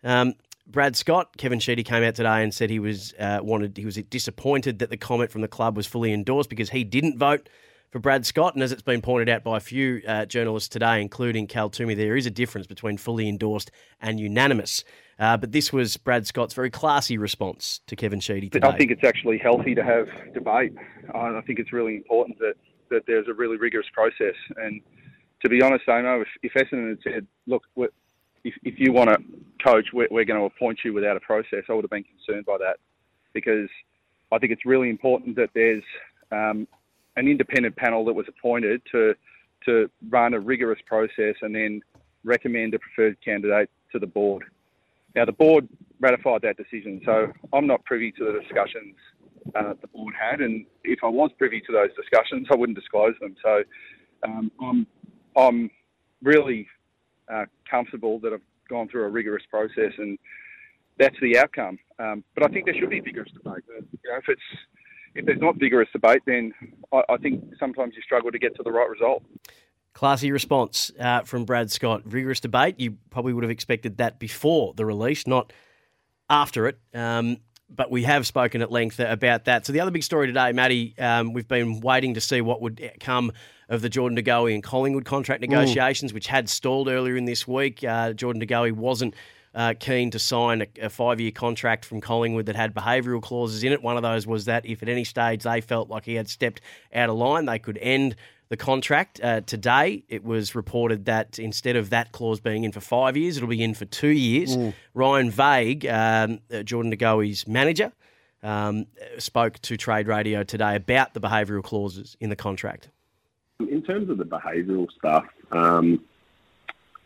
[0.02, 0.32] Um,
[0.66, 3.96] Brad Scott, Kevin Sheedy came out today and said he was uh, wanted he was
[3.96, 7.50] disappointed that the comment from the club was fully endorsed because he didn't vote
[7.90, 8.54] for Brad Scott.
[8.54, 11.96] And as it's been pointed out by a few uh, journalists today, including Cal Twomey,
[11.96, 14.84] there is a difference between fully endorsed and unanimous.
[15.20, 18.66] Uh, but this was Brad Scott's very classy response to Kevin Sheedy today.
[18.66, 20.74] I think it's actually healthy to have debate.
[21.14, 22.54] I think it's really important that,
[22.88, 24.34] that there's a really rigorous process.
[24.56, 24.80] And
[25.42, 27.64] to be honest, Amo, if, if Essendon had said, look,
[28.44, 29.18] if, if you want to
[29.62, 32.46] coach, we're, we're going to appoint you without a process, I would have been concerned
[32.46, 32.78] by that
[33.34, 33.68] because
[34.32, 35.84] I think it's really important that there's
[36.32, 36.66] um,
[37.16, 39.14] an independent panel that was appointed to
[39.66, 41.82] to run a rigorous process and then
[42.24, 44.44] recommend a preferred candidate to the board.
[45.14, 45.68] Now, the board
[46.00, 48.94] ratified that decision, so I'm not privy to the discussions
[49.54, 53.14] uh, the board had, and if I was privy to those discussions, I wouldn't disclose
[53.20, 53.34] them.
[53.42, 53.62] So
[54.24, 54.86] um, I'm
[55.36, 55.70] I'm
[56.22, 56.66] really
[57.32, 60.18] uh, comfortable that I've gone through a rigorous process, and
[60.98, 61.78] that's the outcome.
[61.98, 63.64] Um, but I think there should be vigorous debate.
[63.68, 64.40] You know, if it's
[65.14, 66.52] if there's not vigorous debate, then
[66.92, 69.24] I, I, think sometimes you struggle to get to the right result.
[69.92, 72.02] Classy response uh, from Brad Scott.
[72.04, 72.78] Rigorous debate.
[72.78, 75.52] You probably would have expected that before the release, not
[76.28, 76.78] after it.
[76.94, 79.64] Um, but we have spoken at length about that.
[79.64, 82.90] So the other big story today, Matty, um, we've been waiting to see what would
[82.98, 83.32] come
[83.68, 86.14] of the Jordan De Goey and Collingwood contract negotiations, mm.
[86.14, 87.84] which had stalled earlier in this week.
[87.84, 89.14] Uh, Jordan De Goey wasn't
[89.54, 93.62] uh, keen to sign a, a five year contract from Collingwood that had behavioural clauses
[93.62, 93.82] in it.
[93.82, 96.60] One of those was that if at any stage they felt like he had stepped
[96.92, 98.16] out of line, they could end
[98.50, 99.20] the contract.
[99.22, 103.36] Uh, today, it was reported that instead of that clause being in for five years,
[103.36, 104.56] it'll be in for two years.
[104.56, 104.74] Mm.
[104.92, 107.92] Ryan Vague, um, uh, Jordan De Goey's manager,
[108.42, 108.86] um,
[109.18, 112.88] spoke to Trade Radio today about the behavioural clauses in the contract.
[113.60, 116.02] In terms of the behavioural stuff, um,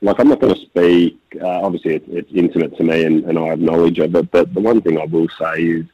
[0.01, 1.19] like I'm not going to speak.
[1.41, 4.31] Uh, obviously, it's, it's, intimate to me, and, and, I have knowledge of it.
[4.31, 5.87] But the one thing I will say is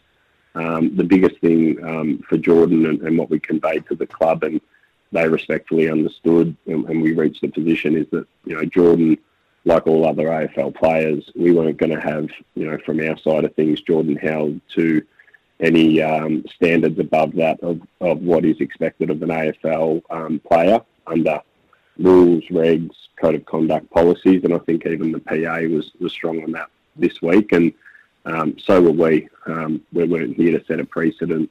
[0.55, 4.43] um, the biggest thing um, for Jordan and, and, what we conveyed to the club,
[4.43, 4.61] and
[5.13, 9.19] they respectfully understood, and, and, we reached the position is that you know Jordan,
[9.65, 13.45] like all other AFL players, we weren't going to have you know from our side
[13.45, 15.03] of things Jordan held to
[15.61, 20.81] any um, standards above that of, of what is expected of an AFL um, player
[21.07, 21.41] under
[21.99, 26.43] rules, regs, code of conduct policies, and I think even the PA was, was strong
[26.43, 27.73] on that this week, and
[28.25, 29.29] um, so were we.
[29.47, 31.51] Um, we weren't here to set a precedent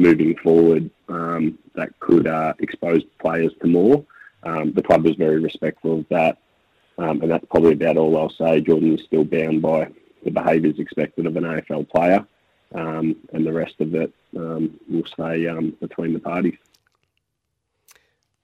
[0.00, 4.04] moving forward um, that could uh, expose players to more.
[4.42, 6.38] Um, the club was very respectful of that,
[6.98, 8.60] um, and that's probably about all I'll say.
[8.60, 9.88] Jordan is still bound by
[10.24, 12.26] the behaviours expected of an AFL player,
[12.74, 15.46] um, and the rest of it will stay
[15.80, 16.56] between the parties.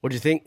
[0.01, 0.47] What do you think?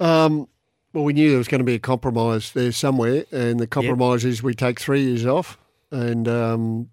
[0.00, 0.48] Um,
[0.92, 4.24] well, we knew there was going to be a compromise there somewhere, and the compromise
[4.24, 4.32] yep.
[4.32, 5.58] is we take three years off,
[5.90, 6.90] and um,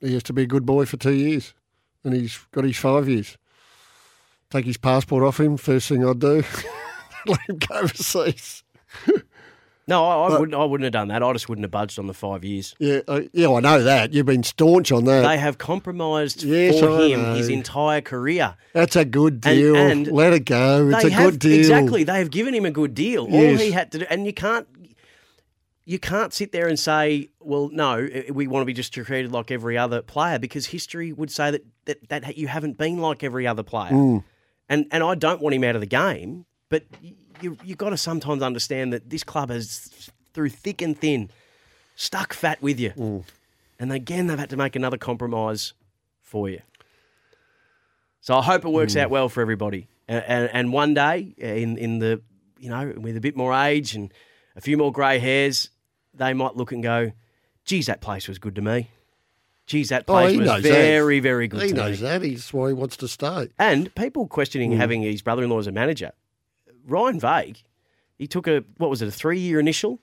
[0.00, 1.54] he has to be a good boy for two years,
[2.04, 3.36] and he's got his five years.
[4.50, 5.56] Take his passport off him.
[5.56, 6.44] First thing I'd do,
[7.26, 8.62] let him go overseas.
[9.86, 10.58] No, I, I but, wouldn't.
[10.58, 11.22] I wouldn't have done that.
[11.22, 12.74] I just wouldn't have budged on the five years.
[12.78, 14.14] Yeah, uh, yeah, I know that.
[14.14, 15.26] You've been staunch on that.
[15.28, 17.34] They have compromised yes, for I him know.
[17.34, 18.56] his entire career.
[18.72, 19.76] That's a good deal.
[19.76, 20.88] And, and Let it go.
[20.88, 21.58] It's a have, good deal.
[21.58, 22.04] Exactly.
[22.04, 23.28] They have given him a good deal.
[23.28, 23.60] Yes.
[23.60, 24.66] All he had to do, and you can't.
[25.86, 29.50] You can't sit there and say, "Well, no, we want to be just treated like
[29.50, 33.46] every other player," because history would say that that, that you haven't been like every
[33.46, 33.92] other player.
[33.92, 34.24] Mm.
[34.68, 36.84] And and I don't want him out of the game, but
[37.40, 41.30] you you've got to sometimes understand that this club has, through thick and thin,
[41.96, 43.24] stuck fat with you, mm.
[43.78, 45.74] and again they've had to make another compromise
[46.22, 46.60] for you.
[48.20, 49.02] So I hope it works mm.
[49.02, 52.22] out well for everybody, and, and, and one day in in the
[52.58, 54.12] you know with a bit more age and
[54.56, 55.68] a few more grey hairs,
[56.16, 57.12] they might look and go,
[57.64, 58.90] Geez, that place was good to me.
[59.66, 61.22] Geez, that Oh, place he was very, that.
[61.22, 62.06] very good He to knows me.
[62.08, 62.22] that.
[62.22, 63.48] He's why he wants to stay.
[63.58, 64.76] And people questioning Mm.
[64.76, 66.12] having his brother-in-law as a manager.
[66.86, 67.62] Ryan Vague,
[68.18, 70.00] he took a what was it, a three-year initial,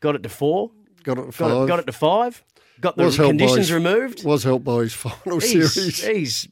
[0.00, 0.72] got it to four,
[1.04, 1.50] Got it got five.
[1.62, 2.44] it, got it to five,
[2.80, 4.24] got the Was conditions his- removed.
[4.24, 6.04] Was helped by his final He's series.
[6.04, 6.48] he's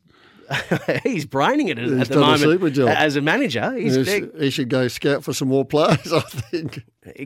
[1.02, 3.72] he's braining it at, He's at the moment as a manager.
[3.76, 3.94] He's
[4.38, 6.12] He should- go scout for some more players.
[6.12, 6.84] I think.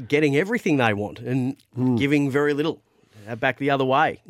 [0.09, 1.97] getting everything they want and Hmm.
[1.97, 2.83] giving very little
[3.29, 4.21] uh, back the other way.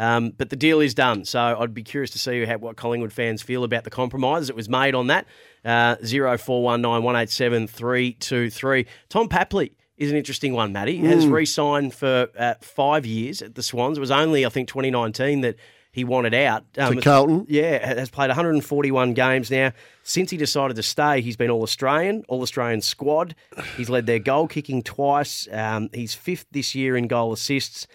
[0.00, 3.12] Um, but the deal is done, so I'd be curious to see how, what Collingwood
[3.12, 5.26] fans feel about the compromise that was made on that.
[5.64, 8.86] Uh, Zero four one nine one eight seven three two three.
[9.08, 10.72] Tom Papley is an interesting one.
[10.72, 11.32] Matty has Hmm.
[11.32, 13.98] re-signed for uh, five years at the Swans.
[13.98, 15.56] It was only I think 2019 that
[15.90, 16.64] he wanted out.
[16.76, 17.46] Um, To Carlton?
[17.48, 19.72] yeah, has played 141 games now.
[20.02, 23.34] Since he decided to stay, he's been All Australian, All Australian squad.
[23.76, 25.48] He's led their goal kicking twice.
[25.50, 27.86] Um, he's fifth this year in goal assists.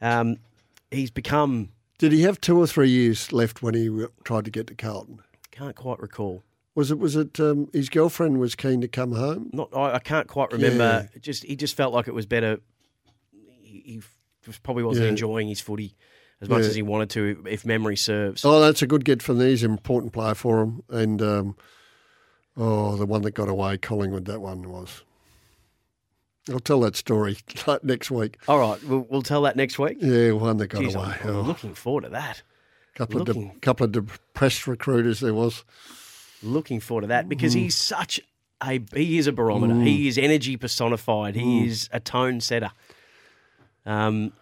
[0.00, 0.38] Um,
[0.90, 4.66] he's become, Did he have two or three years left when he tried to get
[4.68, 5.20] to Carlton?
[5.50, 6.42] can't quite recall.
[6.74, 6.98] Was it?
[6.98, 7.40] Was it?
[7.40, 9.48] Um, his girlfriend was keen to come home.
[9.54, 11.08] Not, I, I can't quite remember.
[11.22, 12.58] Just he just felt like it was better.
[13.62, 14.02] He,
[14.44, 15.10] he probably wasn't Yeah.
[15.12, 15.96] enjoying his footy
[16.40, 16.68] as much Yeah.
[16.68, 18.44] as he wanted to, if memory serves.
[18.44, 19.48] Oh, that's a good get from there.
[19.48, 20.82] He's important player for him.
[20.90, 21.56] And um,
[22.56, 24.26] oh, the one that got away, Collingwood.
[24.26, 25.02] That one was.
[26.50, 27.36] I'll tell that story
[27.82, 28.38] next week.
[28.46, 29.98] All right, we'll, we'll tell that next week.
[30.00, 31.16] Yeah, one that got Jeez, away.
[31.22, 32.42] I'm, I'm Oh, looking forward to that.
[32.94, 35.64] couple of de- couple of depressed recruiters there was.
[36.42, 37.60] looking forward to that because Mm.
[37.60, 38.20] he's such
[38.62, 39.74] a he is a barometer.
[39.82, 41.34] He is energy personified.
[41.34, 41.66] He Mm.
[41.66, 42.70] is a tone setter.
[43.84, 44.32] Um,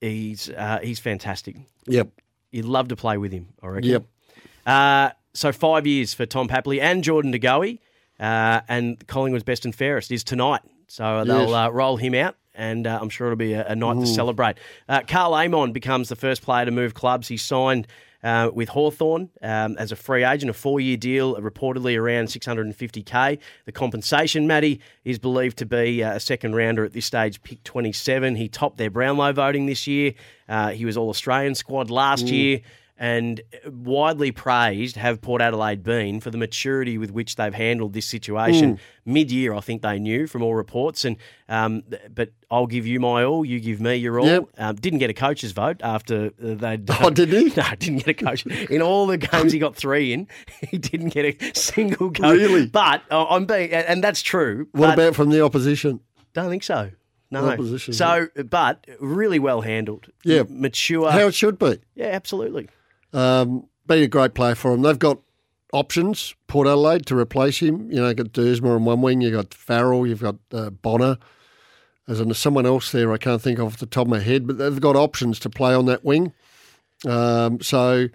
[0.00, 1.56] he's uh, he's fantastic.
[1.86, 2.08] Yep.
[2.50, 3.48] You'd love to play with him.
[3.62, 3.90] I reckon.
[3.90, 4.04] Yep.
[4.66, 7.78] Uh, so five years for Tom Papley and Jordan De Goey,
[8.18, 10.62] uh, and Collingwood's best and fairest is tonight.
[10.88, 11.68] So they'll Yes.
[11.68, 12.36] uh, roll him out.
[12.54, 14.56] And uh, I'm sure it'll be a, a night to celebrate.
[14.88, 17.28] Uh, Karl Amon becomes the first player to move clubs.
[17.28, 17.86] He signed
[18.22, 23.38] uh, with Hawthorn um, as a free agent, a four year deal, reportedly around 650k.
[23.64, 27.62] The compensation, Matty, is believed to be uh, a second rounder at this stage, pick
[27.64, 28.36] 27.
[28.36, 30.14] He topped their Brownlow voting this year.
[30.48, 32.60] Uh, he was All Australian squad last year
[32.98, 38.06] and widely praised have Port Adelaide been for the maturity with which they've handled this
[38.06, 38.76] situation.
[38.76, 38.80] Mm.
[39.06, 41.16] Mid-year, I think they knew from all reports, and
[41.48, 44.26] um, but I'll give you my all, you give me your all.
[44.26, 44.44] Yep.
[44.58, 46.90] Um, didn't get a coach's vote after uh, they'd.
[47.00, 47.50] Oh, did he?
[47.56, 48.44] No, didn't get a coach.
[48.46, 50.26] In all the games he got three in,
[50.68, 52.36] he didn't get a single coach.
[52.36, 52.66] Really?
[52.66, 54.66] But uh, I'm being, and and that's true.
[54.72, 56.00] What about from the opposition?
[56.34, 56.90] Don't think so.
[57.30, 57.46] No.
[57.48, 60.08] Opposition, So, but really well handled.
[60.24, 60.44] Yeah.
[60.48, 61.10] Mature.
[61.10, 61.78] How it should be.
[61.94, 62.68] yeah, absolutely.
[63.12, 64.82] Um, been a great player for them.
[64.82, 65.18] They've got
[65.72, 67.90] options, Port Adelaide, to replace him.
[67.90, 71.18] You know, you've got Duursma on one wing, you've got Farrell, you've got uh, Bonner.
[72.06, 74.56] There's someone else there I can't think of off the top of my head, but
[74.56, 76.32] they've got options to play on that wing.
[77.06, 78.08] Um, so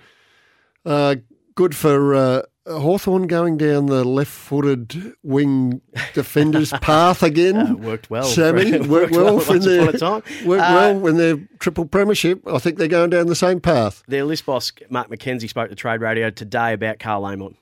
[0.83, 1.15] uh,
[1.53, 5.81] good for uh, Hawthorn going down the left footed wing
[6.13, 7.57] defender's path again.
[7.57, 8.23] Uh, worked well.
[8.23, 10.23] Sammy, Worked worked well, well when once they're, time.
[10.45, 12.41] worked Uh, well when they're triple premiership.
[12.47, 14.03] I think they're going down the same path.
[14.07, 17.57] Their list boss, Mark McKenzie, spoke to Trade Radio today about Karl Amon.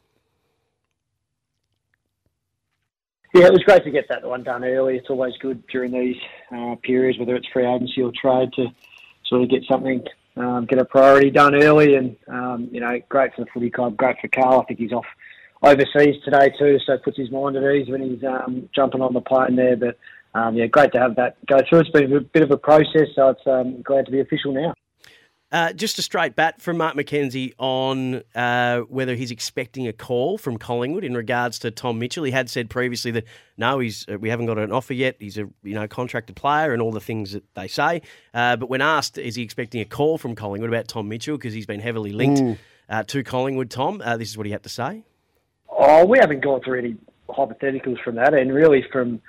[3.34, 4.98] Yeah, it was great to get that one done early.
[4.98, 6.18] It's always good during these
[6.54, 8.68] uh, periods, whether it's free agency or trade, to
[9.26, 10.04] sort of get something,
[10.38, 11.96] um, get a priority done early.
[11.96, 14.62] And, um, you know, great for the footy club, great for Karl.
[14.62, 15.06] I think he's off
[15.64, 19.22] overseas today too, so puts his mind at ease when he's um, jumping on the
[19.22, 19.78] plane there.
[19.78, 19.98] But,
[20.34, 21.80] um, yeah, great to have that go through.
[21.82, 24.74] It's been a bit of a process, so it's um, glad to be official now.
[25.52, 30.38] Uh, just a straight bat from Mark McKenzie on uh, whether he's expecting a call
[30.38, 32.24] from Collingwood in regards to Tom Mitchell.
[32.24, 33.26] He had said previously that
[33.58, 35.18] no, he's uh, we haven't got an offer yet.
[35.20, 38.02] He's a you know contracted player and all the things that they say.
[38.34, 41.54] Uh, but when asked, is he expecting a call from Collingwood about Tom Mitchell because
[41.54, 43.70] he's been heavily linked uh, to Collingwood?
[43.70, 45.04] Tom, uh, this is what he had to say.
[45.70, 46.96] Oh, we haven't gone through any
[47.30, 49.22] hypotheticals from that, and really from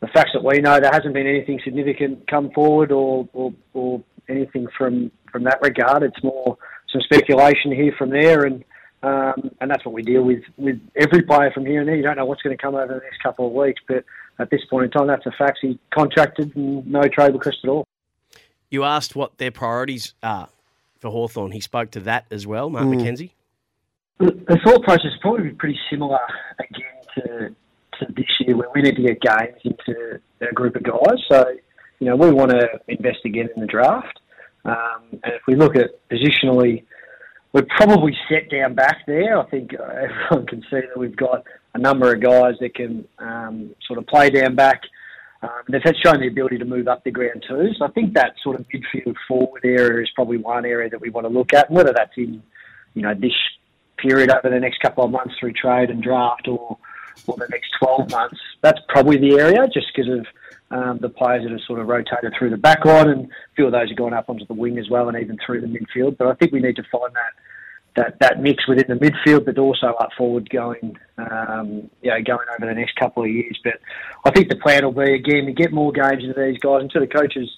[0.00, 4.02] the facts that we know, there hasn't been anything significant come forward or or, or
[4.30, 6.02] anything from from that regard.
[6.02, 6.56] It's more
[6.92, 8.64] some speculation here from there, and
[9.02, 11.96] um, and that's what we deal with with every player from here and there.
[11.96, 14.04] You don't know what's going to come over the next couple of weeks, but
[14.38, 15.58] at this point in time, that's a fact.
[15.60, 17.86] He contracted and no trade request at all.
[18.70, 20.48] You asked what their priorities are
[20.98, 21.52] for Hawthorn.
[21.52, 23.32] He spoke to that as well, Mark McKenzie.
[24.18, 26.18] The the thought process is probably pretty similar
[26.58, 27.56] again to
[27.98, 31.18] to this year, where we need to get games into a group of guys.
[31.30, 31.44] So,
[32.00, 34.18] you know, we want to invest again in the draft.
[34.64, 36.84] Um, and if we look at positionally,
[37.52, 39.38] we're probably set down back there.
[39.38, 43.06] I think uh, everyone can see that we've got a number of guys that can
[43.18, 44.82] um, sort of play down back
[45.42, 47.70] Um, they've shown the ability to move up the ground too.
[47.78, 51.10] So I think that sort of midfield forward area is probably one area that we
[51.10, 52.42] want to look at, whether that's in,
[52.94, 53.32] you know, this
[53.96, 56.76] period over the next couple of months through trade and draft or,
[57.26, 58.38] or the next 12 months.
[58.62, 60.26] That's probably the area just because of
[60.70, 63.66] um, the players that have sort of rotated through the back line and a few
[63.66, 66.16] of those have gone up onto the wing as well and even through the midfield.
[66.16, 67.32] But I think we need to find that
[67.96, 72.46] that, that mix within the midfield, but also up forward going, um, you know, going
[72.56, 73.58] over the next couple of years.
[73.64, 73.80] But
[74.24, 76.82] I think the plan will be again to get more games into these guys.
[76.82, 77.50] And to the coaches'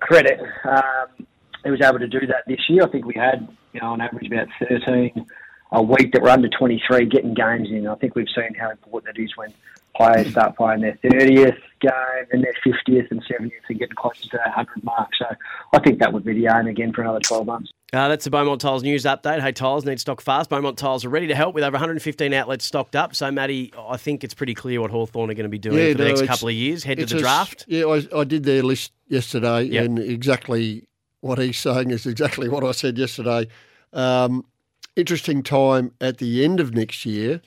[0.00, 1.26] credit, um,
[1.64, 2.82] he was able to do that this year.
[2.82, 5.26] I think we had, you know, on average about 13
[5.72, 7.86] a week that were under 23 getting games in.
[7.86, 9.54] I think we've seen how important that is when
[9.96, 11.90] players start playing their 30th game
[12.32, 15.10] and their 50th and 70th and getting closer to that 100 mark.
[15.18, 15.26] So
[15.74, 17.70] I think that would be the aim again for another 12 months.
[17.92, 19.40] Uh, that's the Beaumont Tiles news update.
[19.42, 20.48] Hey, Tiles need stock fast.
[20.48, 23.14] Beaumont Tiles are ready to help with over 115 outlets stocked up.
[23.14, 25.92] So, Matty, I think it's pretty clear what Hawthorn are going to be doing Yeah,
[25.92, 26.84] for the next couple of years.
[26.84, 27.66] Head to the a- draft.
[27.68, 29.84] Yeah, I, I did their list yesterday, Yep.
[29.84, 30.86] and exactly
[31.20, 33.46] what he's saying is exactly what I said yesterday.
[33.92, 34.46] Um,
[34.96, 37.42] interesting time at the end of next year.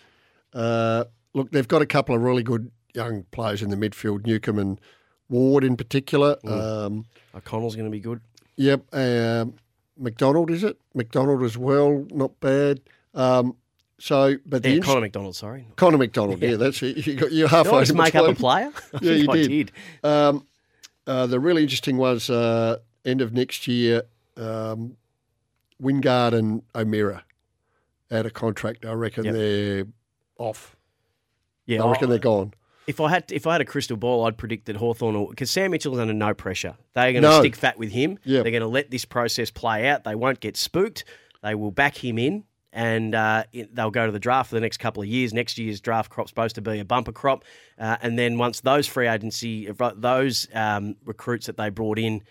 [0.53, 4.57] Uh, look, they've got a couple of really good young players in the midfield, Newcombe
[4.59, 4.81] and
[5.29, 6.37] Ward in particular.
[6.45, 8.21] Um, O'Connell's going to be good.
[8.55, 8.83] Yep.
[8.93, 9.53] Um,
[9.97, 10.77] McDonald, is it?
[10.93, 12.79] McDonald as well, not bad.
[13.13, 13.55] Um,
[13.99, 15.67] so, but the Yeah, interest- Connor McDonald, sorry.
[15.77, 17.05] Connor McDonald, yeah, that's it.
[17.07, 17.79] You got, you're Did I halfway.
[17.81, 18.71] just in make up a player?
[19.01, 19.47] Yeah, you I did.
[19.49, 19.71] did.
[20.03, 20.45] Um,
[21.07, 24.03] uh, the really interesting was uh, end of next year.
[24.37, 24.97] Um,
[25.81, 27.23] Wingard and O'Meara
[28.11, 28.85] out of contract.
[28.85, 29.33] I reckon Yep.
[29.33, 29.85] they're
[30.37, 30.74] off.
[31.65, 32.53] Yeah, I reckon I- they're gone.
[32.87, 35.71] If I had if I had a crystal ball, I'd predict that Hawthorn because Sam
[35.71, 36.75] Mitchell's under no pressure.
[36.93, 37.39] They're going to No.
[37.39, 38.19] stick fat with him.
[38.25, 38.43] Yep.
[38.43, 40.03] They're going to let this process play out.
[40.03, 41.03] They won't get spooked.
[41.41, 44.61] They will back him in, and uh, it- they'll go to the draft for the
[44.61, 45.33] next couple of years.
[45.33, 47.43] Next year's draft crop's supposed to be a bumper crop,
[47.79, 52.21] uh, and then once those free agency, those um, recruits that they brought in.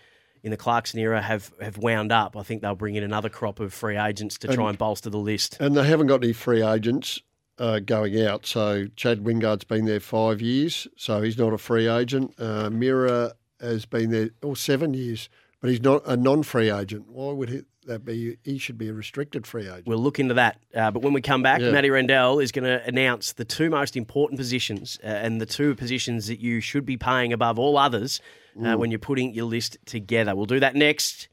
[0.43, 2.37] In the Clarkson era, have, have wound up.
[2.37, 5.09] I think they'll bring in another crop of free agents to try And- and bolster
[5.09, 5.57] the list.
[5.59, 7.19] And they haven't got any free agents
[7.57, 8.45] uh, going out.
[8.45, 12.33] So Chad Wingard's been there five years, so he's not a free agent.
[12.39, 15.29] Uh, Mira has been there all oh, seven years,
[15.61, 17.07] but he's not a non-free agent.
[17.07, 18.37] Why would he, that be?
[18.43, 19.87] He should be a restricted free agent.
[19.87, 20.59] We'll look into that.
[20.75, 21.71] Uh, but when we come back, Yeah.
[21.71, 25.75] Matty Rendell is going to announce the two most important positions uh, and the two
[25.75, 28.19] positions that you should be paying above all others
[28.63, 30.35] uh, when you're putting your list together.
[30.35, 31.27] We'll do that next.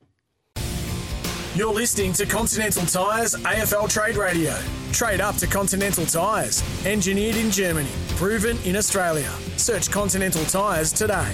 [1.55, 4.59] You're listening to Continental Tires AFL Trade Radio.
[4.91, 6.63] Trade up to Continental Tires.
[6.87, 9.31] Engineered in Germany, proven in Australia.
[9.59, 11.31] Search Continental Tires today.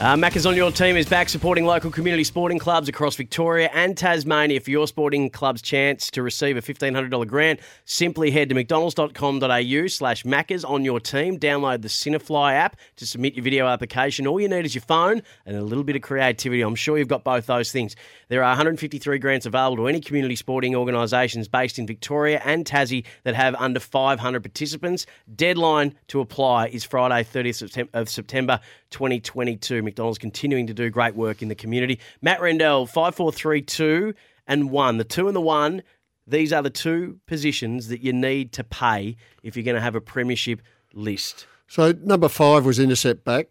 [0.00, 3.96] Uh, Macca's on your team is back supporting local community sporting clubs across Victoria and
[3.96, 7.58] Tasmania for your sporting club's chance to receive a $1,500 grant.
[7.84, 11.36] Simply head to mcdonalds.com.au slash Macca's on your team.
[11.36, 14.28] Download the Cinefly app to submit your video application.
[14.28, 16.62] All you need is your phone and a little bit of creativity.
[16.62, 17.96] I'm sure you've got both those things.
[18.28, 23.04] There are 153 grants available to any community sporting organisations based in Victoria and Tassie
[23.24, 25.06] that have under 500 participants.
[25.34, 29.82] Deadline to apply is Friday, 30th of September 2022.
[29.82, 32.00] McDonald's continuing to do great work in the community.
[32.22, 34.14] Matt Rendell, 5432
[34.46, 34.98] and 1.
[34.98, 35.82] The 2 and the 1,
[36.26, 39.94] these are the two positions that you need to pay if you're going to have
[39.94, 40.60] a premiership
[40.92, 41.46] list.
[41.68, 43.48] So number five was intercept back.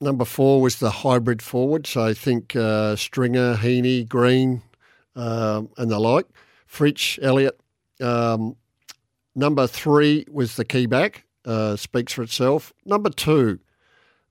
[0.00, 1.86] Number four was the hybrid forward.
[1.86, 4.62] So I think uh, Stringer, Heaney, Green,
[5.14, 6.26] um, and the like.
[6.66, 7.60] Fritsch, Elliott.
[8.00, 8.56] Um,
[9.34, 11.24] number three was the key back.
[11.44, 12.72] Uh, speaks for itself.
[12.84, 13.58] Number two,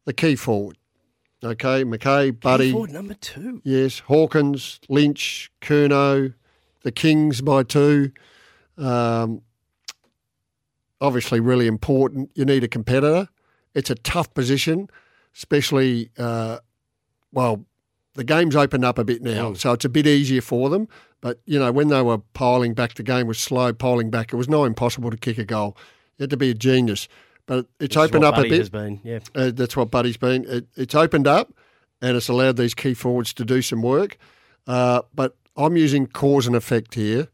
[0.09, 0.75] the key forward.
[1.43, 2.71] Okay, McKay, Buddy.
[2.71, 3.61] Forward number 2.
[3.63, 6.33] Yes, Hawkins, Lynch, Kerno,
[6.81, 8.11] the Kings by two.
[8.75, 9.43] Um,
[10.99, 12.31] obviously, really important.
[12.33, 13.29] You need a competitor.
[13.75, 14.89] It's a tough position,
[15.35, 16.57] especially, uh,
[17.31, 17.63] well,
[18.15, 20.87] the game's opened up a bit now, so it's a bit easier for them.
[21.21, 24.33] But, you know, when they were piling back, the game was slow, piling back.
[24.33, 25.77] It was not impossible to kick a goal.
[26.17, 27.07] You had to be a genius.
[27.49, 28.59] But it's opened up Buddy a bit.
[28.59, 29.19] Has been, yeah.
[29.33, 30.45] Uh, that's what Buddy's been.
[30.47, 31.51] It, it's opened up
[31.99, 34.17] and it's allowed these key forwards to do some work.
[34.67, 37.27] Uh, but I'm using cause and effect here.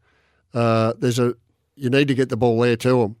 [0.54, 1.34] Uh, there's a
[1.74, 3.16] you need to get the ball there to them,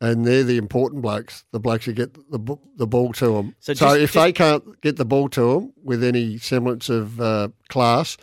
[0.00, 1.44] and they're the important blokes.
[1.52, 3.54] The blokes who get the the ball to them.
[3.60, 6.88] So So, just- if just- they can't get the ball to them with any semblance
[6.88, 8.16] of uh, class,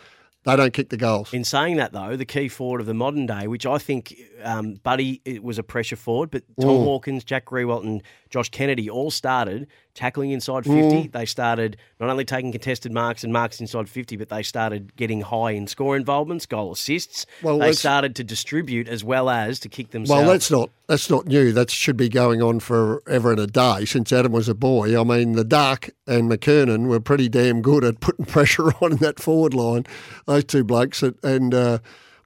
[0.46, 1.34] they don't kick the goals.
[1.34, 4.74] In saying that, though, the key forward of the modern day, which I think um,
[4.82, 6.84] Buddy it was a pressure forward, but Tom Mm.
[6.84, 9.66] Hawkins, Jack Riewoldt, and Josh Kennedy all started
[9.96, 10.78] tackling inside 50.
[10.78, 11.12] Mm.
[11.12, 15.22] They started not only taking contested marks and marks inside 50, but they started getting
[15.22, 17.26] high in score involvements, goal assists.
[17.42, 20.22] Well, they started to distribute as well as to kick themselves.
[20.22, 21.50] Well, let's not that's not new.
[21.50, 24.98] That should be going on forever and a day since Adam was a boy.
[25.00, 28.98] I mean, the Dark and McKernan were pretty damn good at putting pressure on in
[28.98, 29.84] that forward line.
[30.26, 31.78] Those two blokes and, and uh,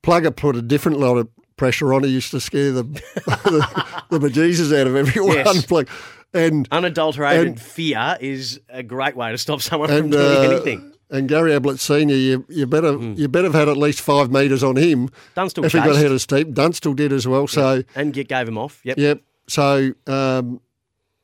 [0.03, 2.03] Plugger put a different lot of pressure on.
[2.03, 2.83] He used to scare the
[3.27, 5.37] the, the bejesus out of everyone.
[5.37, 5.67] Yes.
[5.67, 5.89] Plug-
[6.33, 10.41] And Unadulterated and- fear is a great way to stop someone and from doing uh,
[10.55, 10.93] anything.
[11.11, 14.63] and Gary Ablett Senior, you, you better you better have had at least five metres
[14.63, 15.09] on him.
[15.35, 15.99] Dunstall if he got chased.
[15.99, 17.47] ahead of Steve, Dunstall did as well.
[17.49, 18.81] So And get, gave him off.
[18.85, 18.99] Yep.
[18.99, 19.23] Yep.
[19.49, 20.61] So, um,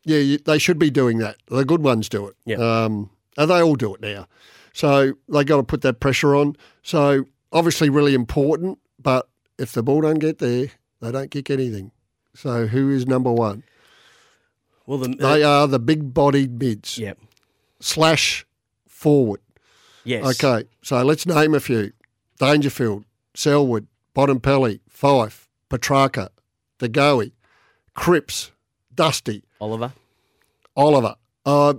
[0.04, 1.36] yeah, you, they should be doing that.
[1.46, 2.34] The good ones do it.
[2.44, 2.58] Yep.
[2.58, 4.26] Um, and they all do it now.
[4.72, 6.56] So they got to put that pressure on.
[6.82, 8.78] So obviously, really important.
[9.00, 9.28] But
[9.58, 10.68] if the ball don't get there,
[11.00, 11.92] they don't kick anything.
[12.34, 13.62] So who is number one?
[14.86, 17.18] Well, the, They are the big-bodied mids Yep.
[17.80, 18.46] slash
[18.86, 19.40] forward.
[20.04, 20.24] Yes.
[20.42, 21.92] Okay, so let's name a few:
[22.38, 26.28] Dangerfield, Selwood, Bontempelli, Fyfe, Petracca,
[26.78, 27.32] DeGoey,
[27.94, 28.52] Cripps,
[28.94, 29.92] Dusty, Oliver.
[30.76, 31.16] Oliver.
[31.44, 31.74] Uh,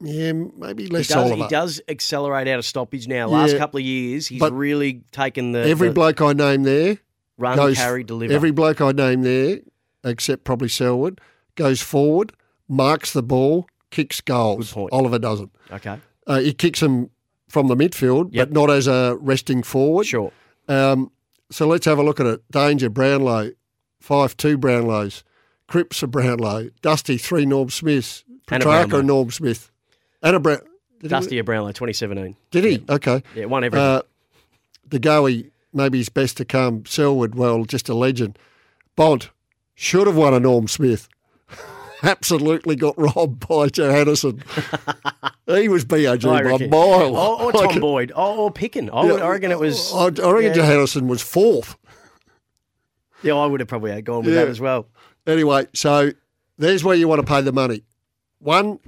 [0.00, 1.42] yeah, maybe He less does, Oliver.
[1.42, 3.28] he does accelerate out of stoppage now.
[3.28, 3.58] Last Yeah.
[3.58, 6.98] couple of years, he's really taken the, Every the bloke I name there
[7.36, 7.76] run, goes.
[7.76, 8.32] carry, deliver.
[8.32, 9.58] Every bloke I name there,
[10.04, 11.20] except probably Selwood,
[11.56, 12.32] goes forward,
[12.68, 14.68] marks the ball, kicks goals.
[14.68, 14.92] Good point.
[14.92, 15.50] Oliver doesn't.
[15.72, 15.98] okay.
[16.26, 17.08] Uh, he kicks them
[17.48, 18.48] from the midfield, Yep.
[18.48, 20.06] but not as a resting forward.
[20.06, 20.30] Sure.
[20.68, 21.10] Um,
[21.50, 22.42] so let's have a look at it.
[22.50, 23.52] Danger, Brownlow,
[24.00, 25.22] five two Brownlows,
[25.66, 29.70] Cripps a Brownlow, Dusty three Norm Smiths, a Petracca a Norm Smith,
[30.22, 30.58] and a Brown.
[31.00, 32.36] Did he- Dusty Brownlow, 2017.
[32.50, 32.84] Did he?
[32.90, 33.22] Okay.
[33.34, 33.86] Yeah, won everything.
[33.86, 34.02] Uh,
[34.88, 36.84] De Goey, maybe his best to come.
[36.86, 38.38] Selwood, well, just a legend.
[38.96, 39.30] Bont
[39.74, 41.08] should have won a Norm Smith.
[42.02, 44.42] Absolutely got robbed by Johannisen.
[45.46, 46.70] he was BOG I by reckon.
[46.70, 47.16] mile.
[47.16, 48.12] Or, or Tom can- Boyd.
[48.12, 48.90] Or, or Picken.
[48.92, 49.92] I, would, I reckon it was.
[49.92, 50.22] I, I reckon
[50.54, 50.54] yeah.
[50.54, 51.76] Johannisen was fourth.
[53.22, 54.42] Yeah, I would have probably gone with Yeah.
[54.42, 54.86] that as well.
[55.26, 56.10] Anyway, so
[56.56, 57.82] there's where you want to pay the money.
[58.38, 58.78] One,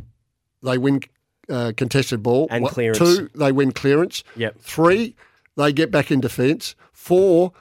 [0.63, 1.01] they win
[1.49, 2.47] uh, contested ball.
[2.51, 2.99] And One- clearance.
[2.99, 4.23] Two, they win clearance.
[4.37, 4.59] Yep.
[4.61, 5.17] Three,
[5.57, 6.77] they get back in defence.
[6.93, 7.53] Four,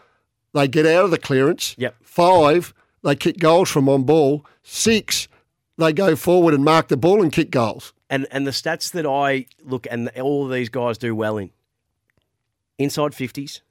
[0.54, 1.74] they get out of the clearance.
[1.80, 1.96] Yep.
[2.04, 2.74] Five,
[3.04, 4.46] they kick goals from on ball.
[4.62, 5.28] Six,
[5.80, 7.94] they go forward and mark the ball and kick goals.
[8.10, 11.50] And and the stats that I look and all of these guys do well in
[12.78, 13.62] inside 50s,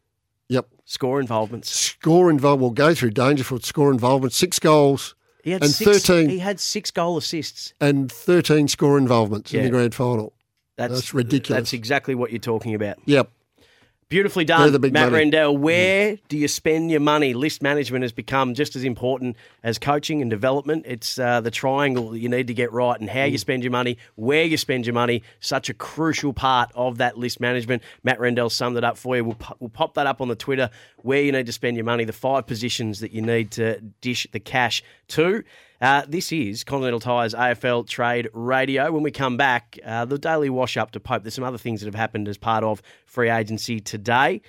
[0.48, 0.66] Yep.
[0.84, 1.70] score involvements.
[1.70, 2.60] Score involved.
[2.60, 4.32] We'll go through Dangerfield score involvement.
[4.32, 7.74] Six goals He had and six, 13 He had six goal assists.
[7.80, 10.32] and 13 score involvements in the grand final.
[10.76, 11.58] That's, That's ridiculous.
[11.58, 12.98] That's exactly what you're talking about.
[13.06, 13.30] Yep.
[14.08, 15.10] Beautifully done, Matt money.
[15.12, 15.54] Rendell.
[15.54, 17.34] Where do you spend your money?
[17.34, 20.86] List management has become just as important as coaching and development.
[20.86, 23.32] It's uh, the triangle that you need to get right, and how Mm.
[23.32, 27.18] you spend your money, where you spend your money, such a crucial part of that
[27.18, 27.82] list management.
[28.02, 29.24] Matt Rendell summed it up for you.
[29.26, 30.70] We'll, we'll pop that up on the Twitter.
[31.02, 34.26] Where you need to spend your money, the five positions that you need to dish
[34.32, 35.44] the cash to.
[35.80, 38.90] Uh, this is Continental Tires AFL Trade Radio.
[38.90, 41.22] When we come back, uh, the daily wash up to Pope.
[41.22, 44.40] There's some other things that have happened as part of free agency today.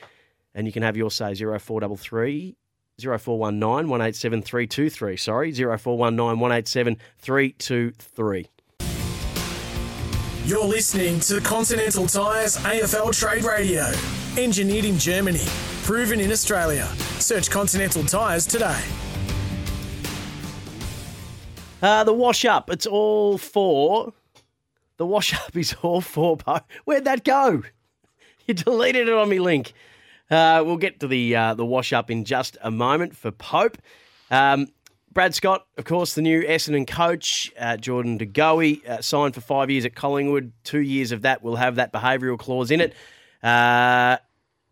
[0.55, 2.55] And you can have your say 0433
[2.99, 5.17] 0419 187 323.
[5.17, 8.49] Sorry, 0419 187 323.
[10.45, 13.91] You're listening to Continental Tires AFL Trade Radio.
[14.35, 15.45] Engineered in Germany,
[15.83, 16.87] proven in Australia.
[17.19, 18.83] Search Continental Tires today.
[21.81, 24.13] Uh, the wash up, it's all for.
[24.97, 26.37] The wash up is all for.
[26.85, 27.63] Where'd that go?
[28.47, 29.73] You deleted it on me link.
[30.31, 33.77] Uh, we'll get to the uh, the wash up in just a moment for Pope.
[34.31, 34.69] Um,
[35.11, 37.51] Brad Scott, of course, the new Essendon coach.
[37.59, 40.51] Uh, Jordan De Goey uh, signed for five years at Collingwood.
[40.63, 42.95] Two years of that will have that behavioural clause in it.
[43.43, 44.17] Uh,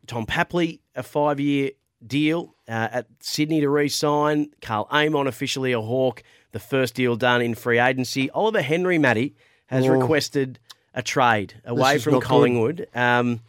[0.07, 1.71] Tom Papley, a five year
[2.05, 4.49] deal uh, at Sydney to re sign.
[4.61, 8.29] Karl Amon, officially a Hawk, the first deal done in free agency.
[8.31, 9.35] Oliver Henry, Matty,
[9.67, 9.89] has Oh.
[9.91, 10.59] requested
[10.93, 12.19] a trade away from.
[12.21, 13.41] Collingwood um,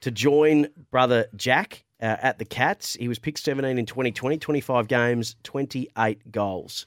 [0.00, 1.84] to join brother Jack.
[2.00, 6.84] Uh, at the Cats, he was picked 17 in 2020, 25 games, 28 goals.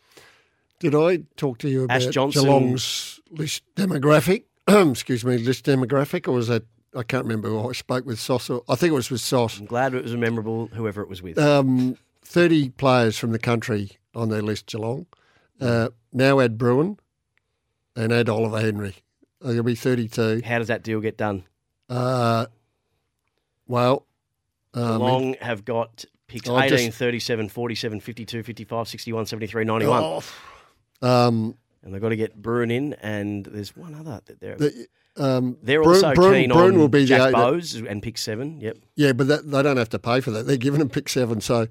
[0.80, 4.44] Did I talk to you about Ash Johnson- Geelong's list demographic?
[4.68, 6.64] Excuse me, list demographic, or was that?
[6.94, 7.48] I can't remember.
[7.48, 8.50] who I spoke with Sauce.
[8.50, 9.58] or- I think it was with Sauce.
[9.58, 11.38] I'm glad it was a memorable, whoever it was with.
[11.40, 14.66] Um, Thirty players from the country on their list.
[14.66, 15.06] Geelong
[15.62, 16.98] uh, now add Bruhn
[17.96, 18.96] and add Oliver Henry.
[19.44, 20.42] Uh, There'll be thirty-two.
[20.46, 21.44] How does that deal get done?
[21.90, 22.48] Uh,
[23.68, 24.06] well,
[24.74, 30.04] um, Geelong have got picks Oh, 18, just- 37, 47, 52, 55, 61, 73, 91.
[30.04, 30.24] oh,
[31.08, 34.88] um, And they've got to get Bruhn in, and there's one other that they're the,
[35.18, 38.02] um, they're Bruhn- also Bruhn- keen Bruhn on will be Jack the, the- Bowes and
[38.02, 38.60] pick seven.
[38.60, 38.78] Yep.
[38.96, 40.48] Yeah, but that, they don't have to pay for that.
[40.48, 41.42] They're giving them pick seven.
[41.42, 41.68] So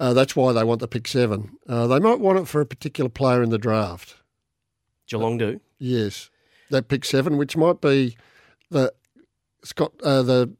[0.00, 1.56] Uh, that's why they want the pick seven.
[1.68, 4.16] Uh, they might want it for a particular player in the draft.
[5.08, 5.60] Geelong do.
[5.78, 6.30] Yes,
[6.70, 8.16] that pick seven, which might be
[8.70, 8.92] the
[9.64, 10.52] Scott, uh, the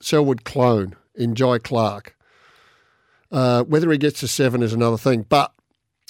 [0.00, 2.16] Selwood clone in Jhye Clark.
[3.30, 5.52] Uh, whether he gets to seven is another thing, but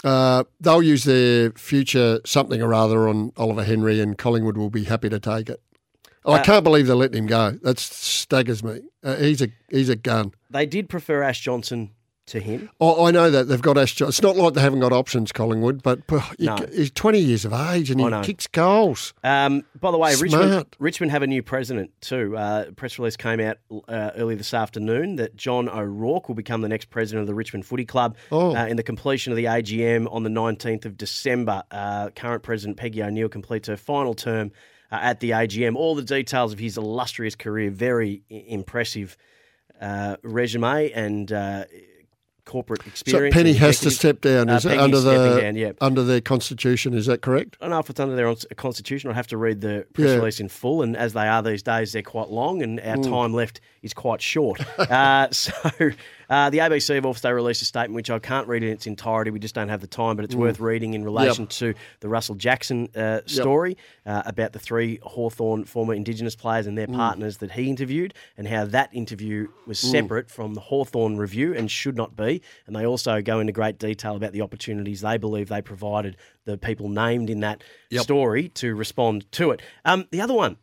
[0.05, 4.85] uh, they'll use their future something or other on Oliver Henry, and Collingwood will be
[4.85, 5.61] happy to take it.
[6.25, 7.59] Oh, I Uh, can't believe they're letting him go.
[7.63, 8.81] That staggers me.
[9.03, 10.33] Uh, he's a he's a gun.
[10.51, 11.91] They did prefer Ash Johnson
[12.31, 12.71] to him.
[12.81, 14.01] Oh, I know that they've got Ash.
[14.01, 16.01] It's not like they haven't got options, Collingwood, but
[16.39, 16.57] No.
[16.73, 19.15] he's twenty years of age and he kicks goals.
[19.23, 20.77] Um, by the way, Richmond, Smart.
[20.79, 22.37] Richmond have a new president too.
[22.37, 23.59] Uh, press release came out
[23.89, 27.67] uh, early this afternoon that John O'Rourke will become the next president of the Richmond
[27.67, 28.57] Footy Club Oh.
[28.57, 31.63] uh, in the completion of the AGM on the 19th of December.
[31.71, 34.53] Uh, current president Peggy O'Neill completes her final term
[34.93, 35.77] uh, at the AGM.
[35.77, 39.17] All the details of his illustrious career, very impressive
[39.81, 41.65] uh, resume and uh,
[42.51, 43.31] corporate So.
[43.31, 45.73] Penny has to step down, Uh, is it Peggy's under the down, yeah.
[45.81, 46.95] under their constitution?
[46.95, 47.57] Is that correct?
[47.61, 49.09] I don't know if it's under their constitution.
[49.11, 50.17] I'd have to read the press Yeah.
[50.17, 50.83] release in full.
[50.83, 53.09] And as they are these days, they're quite long, and our Mm.
[53.11, 54.61] time left is quite short.
[54.79, 55.53] uh, so
[56.31, 59.31] uh, the ABC have also released a statement, which I can't read in its entirety.
[59.31, 60.39] We just don't have the time, but it's Mm.
[60.39, 63.77] worth reading in relation to the Russell Jackson uh, story
[64.07, 66.97] uh, about the three Hawthorn former Indigenous players and their Mm.
[66.97, 69.91] partners that he interviewed, and how that interview was Mm.
[69.91, 72.41] separate from the Hawthorn review and should not be.
[72.67, 76.57] And they also go into great detail about the opportunities they believe they provided the
[76.57, 78.03] people named in that Yep.
[78.03, 79.61] story to respond to it.
[79.85, 80.57] Um, the other one,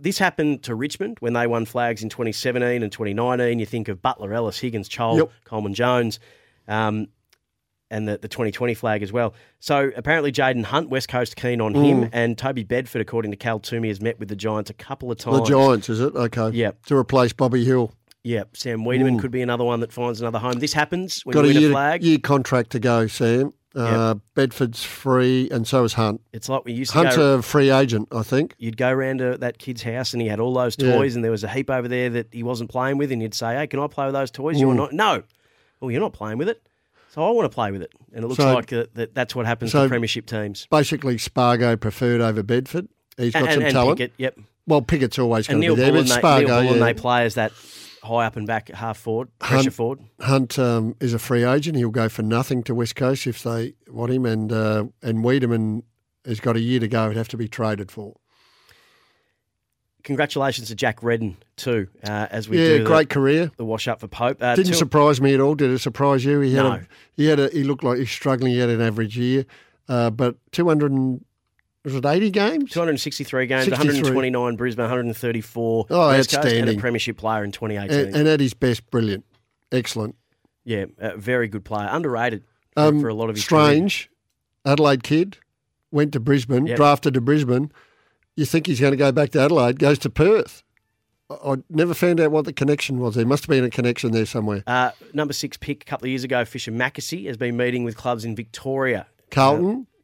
[0.00, 3.58] this happened to Richmond when they won flags in 2017 and 2019.
[3.58, 5.30] You think of Butler, Ellis, Higgins, Chol, Yep.
[5.44, 6.18] Coleman Jones.
[6.68, 7.08] Um,
[7.88, 9.32] and the, the 2020 flag as well.
[9.60, 12.10] So apparently, Jayden Hunt, West Coast, keen on him, Mm.
[12.12, 15.18] and Toby Bedford, according to Cal Twomey, has met with the Giants a couple of
[15.18, 15.38] times.
[15.38, 16.12] The Giants, is it?
[16.16, 16.50] Okay.
[16.50, 16.84] Yep.
[16.86, 17.92] To replace Bobby Hill.
[18.24, 19.20] Yeah, Sam Weideman Mm.
[19.20, 20.54] could be another one that finds another home.
[20.54, 22.02] This happens when Got you a win year, a flag.
[22.02, 23.52] year contract to go, Sam.
[23.76, 26.20] Uh, Bedford's free, and so is Hunt.
[26.32, 27.34] It's like we used to Hunt's go.
[27.34, 28.54] a free agent, I think.
[28.58, 30.96] You'd go round to that kid's house and he had all those Yeah.
[30.96, 33.34] toys, and there was a heap over there that he wasn't playing with, and you'd
[33.34, 34.68] say, "Hey, can I play with those toys?" You Mm.
[34.70, 34.92] were not.
[34.92, 35.22] No.
[35.80, 36.62] Well, you're not playing with it,
[37.12, 37.92] so I want to play with it.
[38.14, 40.66] And it looks So- like that, that that's what happens so- to premiership teams.
[40.70, 42.88] Basically, Spargo preferred over Bedford.
[43.18, 43.98] He's got And- some and talent.
[43.98, 44.38] Pickett, yep.
[44.66, 46.84] Well, Pickett's always going to be there, Bullen, but Spargo, Neil Bullen yeah.
[46.86, 47.52] they play as that
[48.06, 49.98] high up and back half forward, pressure Hunt, forward.
[50.20, 51.76] Hunt um, is a free agent.
[51.76, 55.82] He'll go for nothing to West Coast if they want him, and uh, and Weideman
[56.24, 57.08] has got a year to go.
[57.08, 58.14] He'd have to be traded for.
[60.02, 63.50] Congratulations to Jack Redden too, uh, as we yeah, do great the, career.
[63.56, 64.40] the wash up for Pope.
[64.40, 65.56] Uh, Didn't two- surprise me at all.
[65.56, 66.38] Did it surprise you?
[66.40, 66.72] He had No.
[66.74, 68.52] a, he had a, he looked like he's struggling.
[68.52, 69.46] He had an average year,
[69.88, 71.24] uh, but two hundred and
[71.86, 72.70] was it eighty games?
[72.72, 73.86] 263 games, 63.
[73.94, 77.98] 129 Brisbane, 134 Oh, West Coast, and a premiership player in 2018.
[78.08, 79.24] and, and at his best, brilliant,
[79.72, 80.16] excellent.
[80.64, 82.42] yeah, a very good player, underrated
[82.74, 83.62] for, Um, for a lot of his career.
[83.66, 84.10] strange.
[84.64, 85.38] Adelaide kid
[85.92, 86.76] went to Brisbane, Yep.
[86.76, 87.70] drafted to Brisbane.
[88.34, 89.78] You think he's going to go back to Adelaide?
[89.78, 90.64] Goes to Perth.
[91.30, 93.14] I, I never found out what the connection was.
[93.14, 94.64] There must have been a connection there somewhere.
[94.66, 97.96] Uh, number six pick a couple of years ago, Fischer McAsey has been meeting with
[97.96, 99.06] clubs in Victoria.
[99.30, 99.86] Carlton.
[99.88, 99.95] Uh,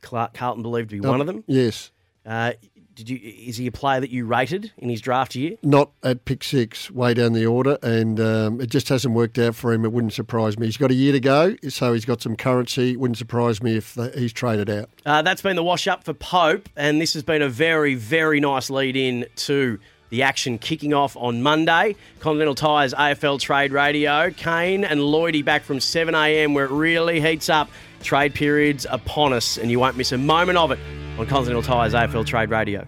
[0.00, 1.44] Cla- Carlton believed to be one Um, of them.
[1.46, 1.90] Yes.
[2.26, 2.52] Uh,
[2.94, 3.18] did you?
[3.22, 5.56] Is he a player that you rated in his draft year?
[5.64, 9.56] Not at pick six, way down the order, and um, it just hasn't worked out
[9.56, 9.84] for him.
[9.84, 10.66] It wouldn't surprise me.
[10.66, 12.92] He's got a year to go, so he's got some currency.
[12.92, 14.90] It wouldn't surprise me if the, he's traded out.
[15.04, 18.38] Uh, that's been the wash up for Pope, and this has been a very, very
[18.38, 19.80] nice lead in to
[20.10, 21.96] the action kicking off on Monday.
[22.20, 24.30] Continental Tires AFL Trade Radio.
[24.30, 27.68] Kane and Lloydie back from 7am where it really heats up.
[28.02, 30.78] Trade periods upon us, and you won't miss a moment of it
[31.18, 32.86] on Continental Tires AFL Trade Radio.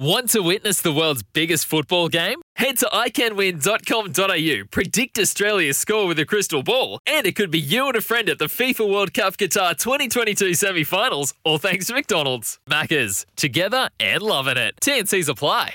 [0.00, 2.40] Want to witness the world's biggest football game?
[2.54, 7.88] Head to iCanWin.com.au, predict Australia's score with a crystal ball, and it could be you
[7.88, 11.94] and a friend at the FIFA World Cup Qatar 2022 semi finals, all thanks to
[11.94, 12.60] McDonald's.
[12.70, 14.76] Maccas, together and loving it.
[14.80, 15.74] TNC's apply.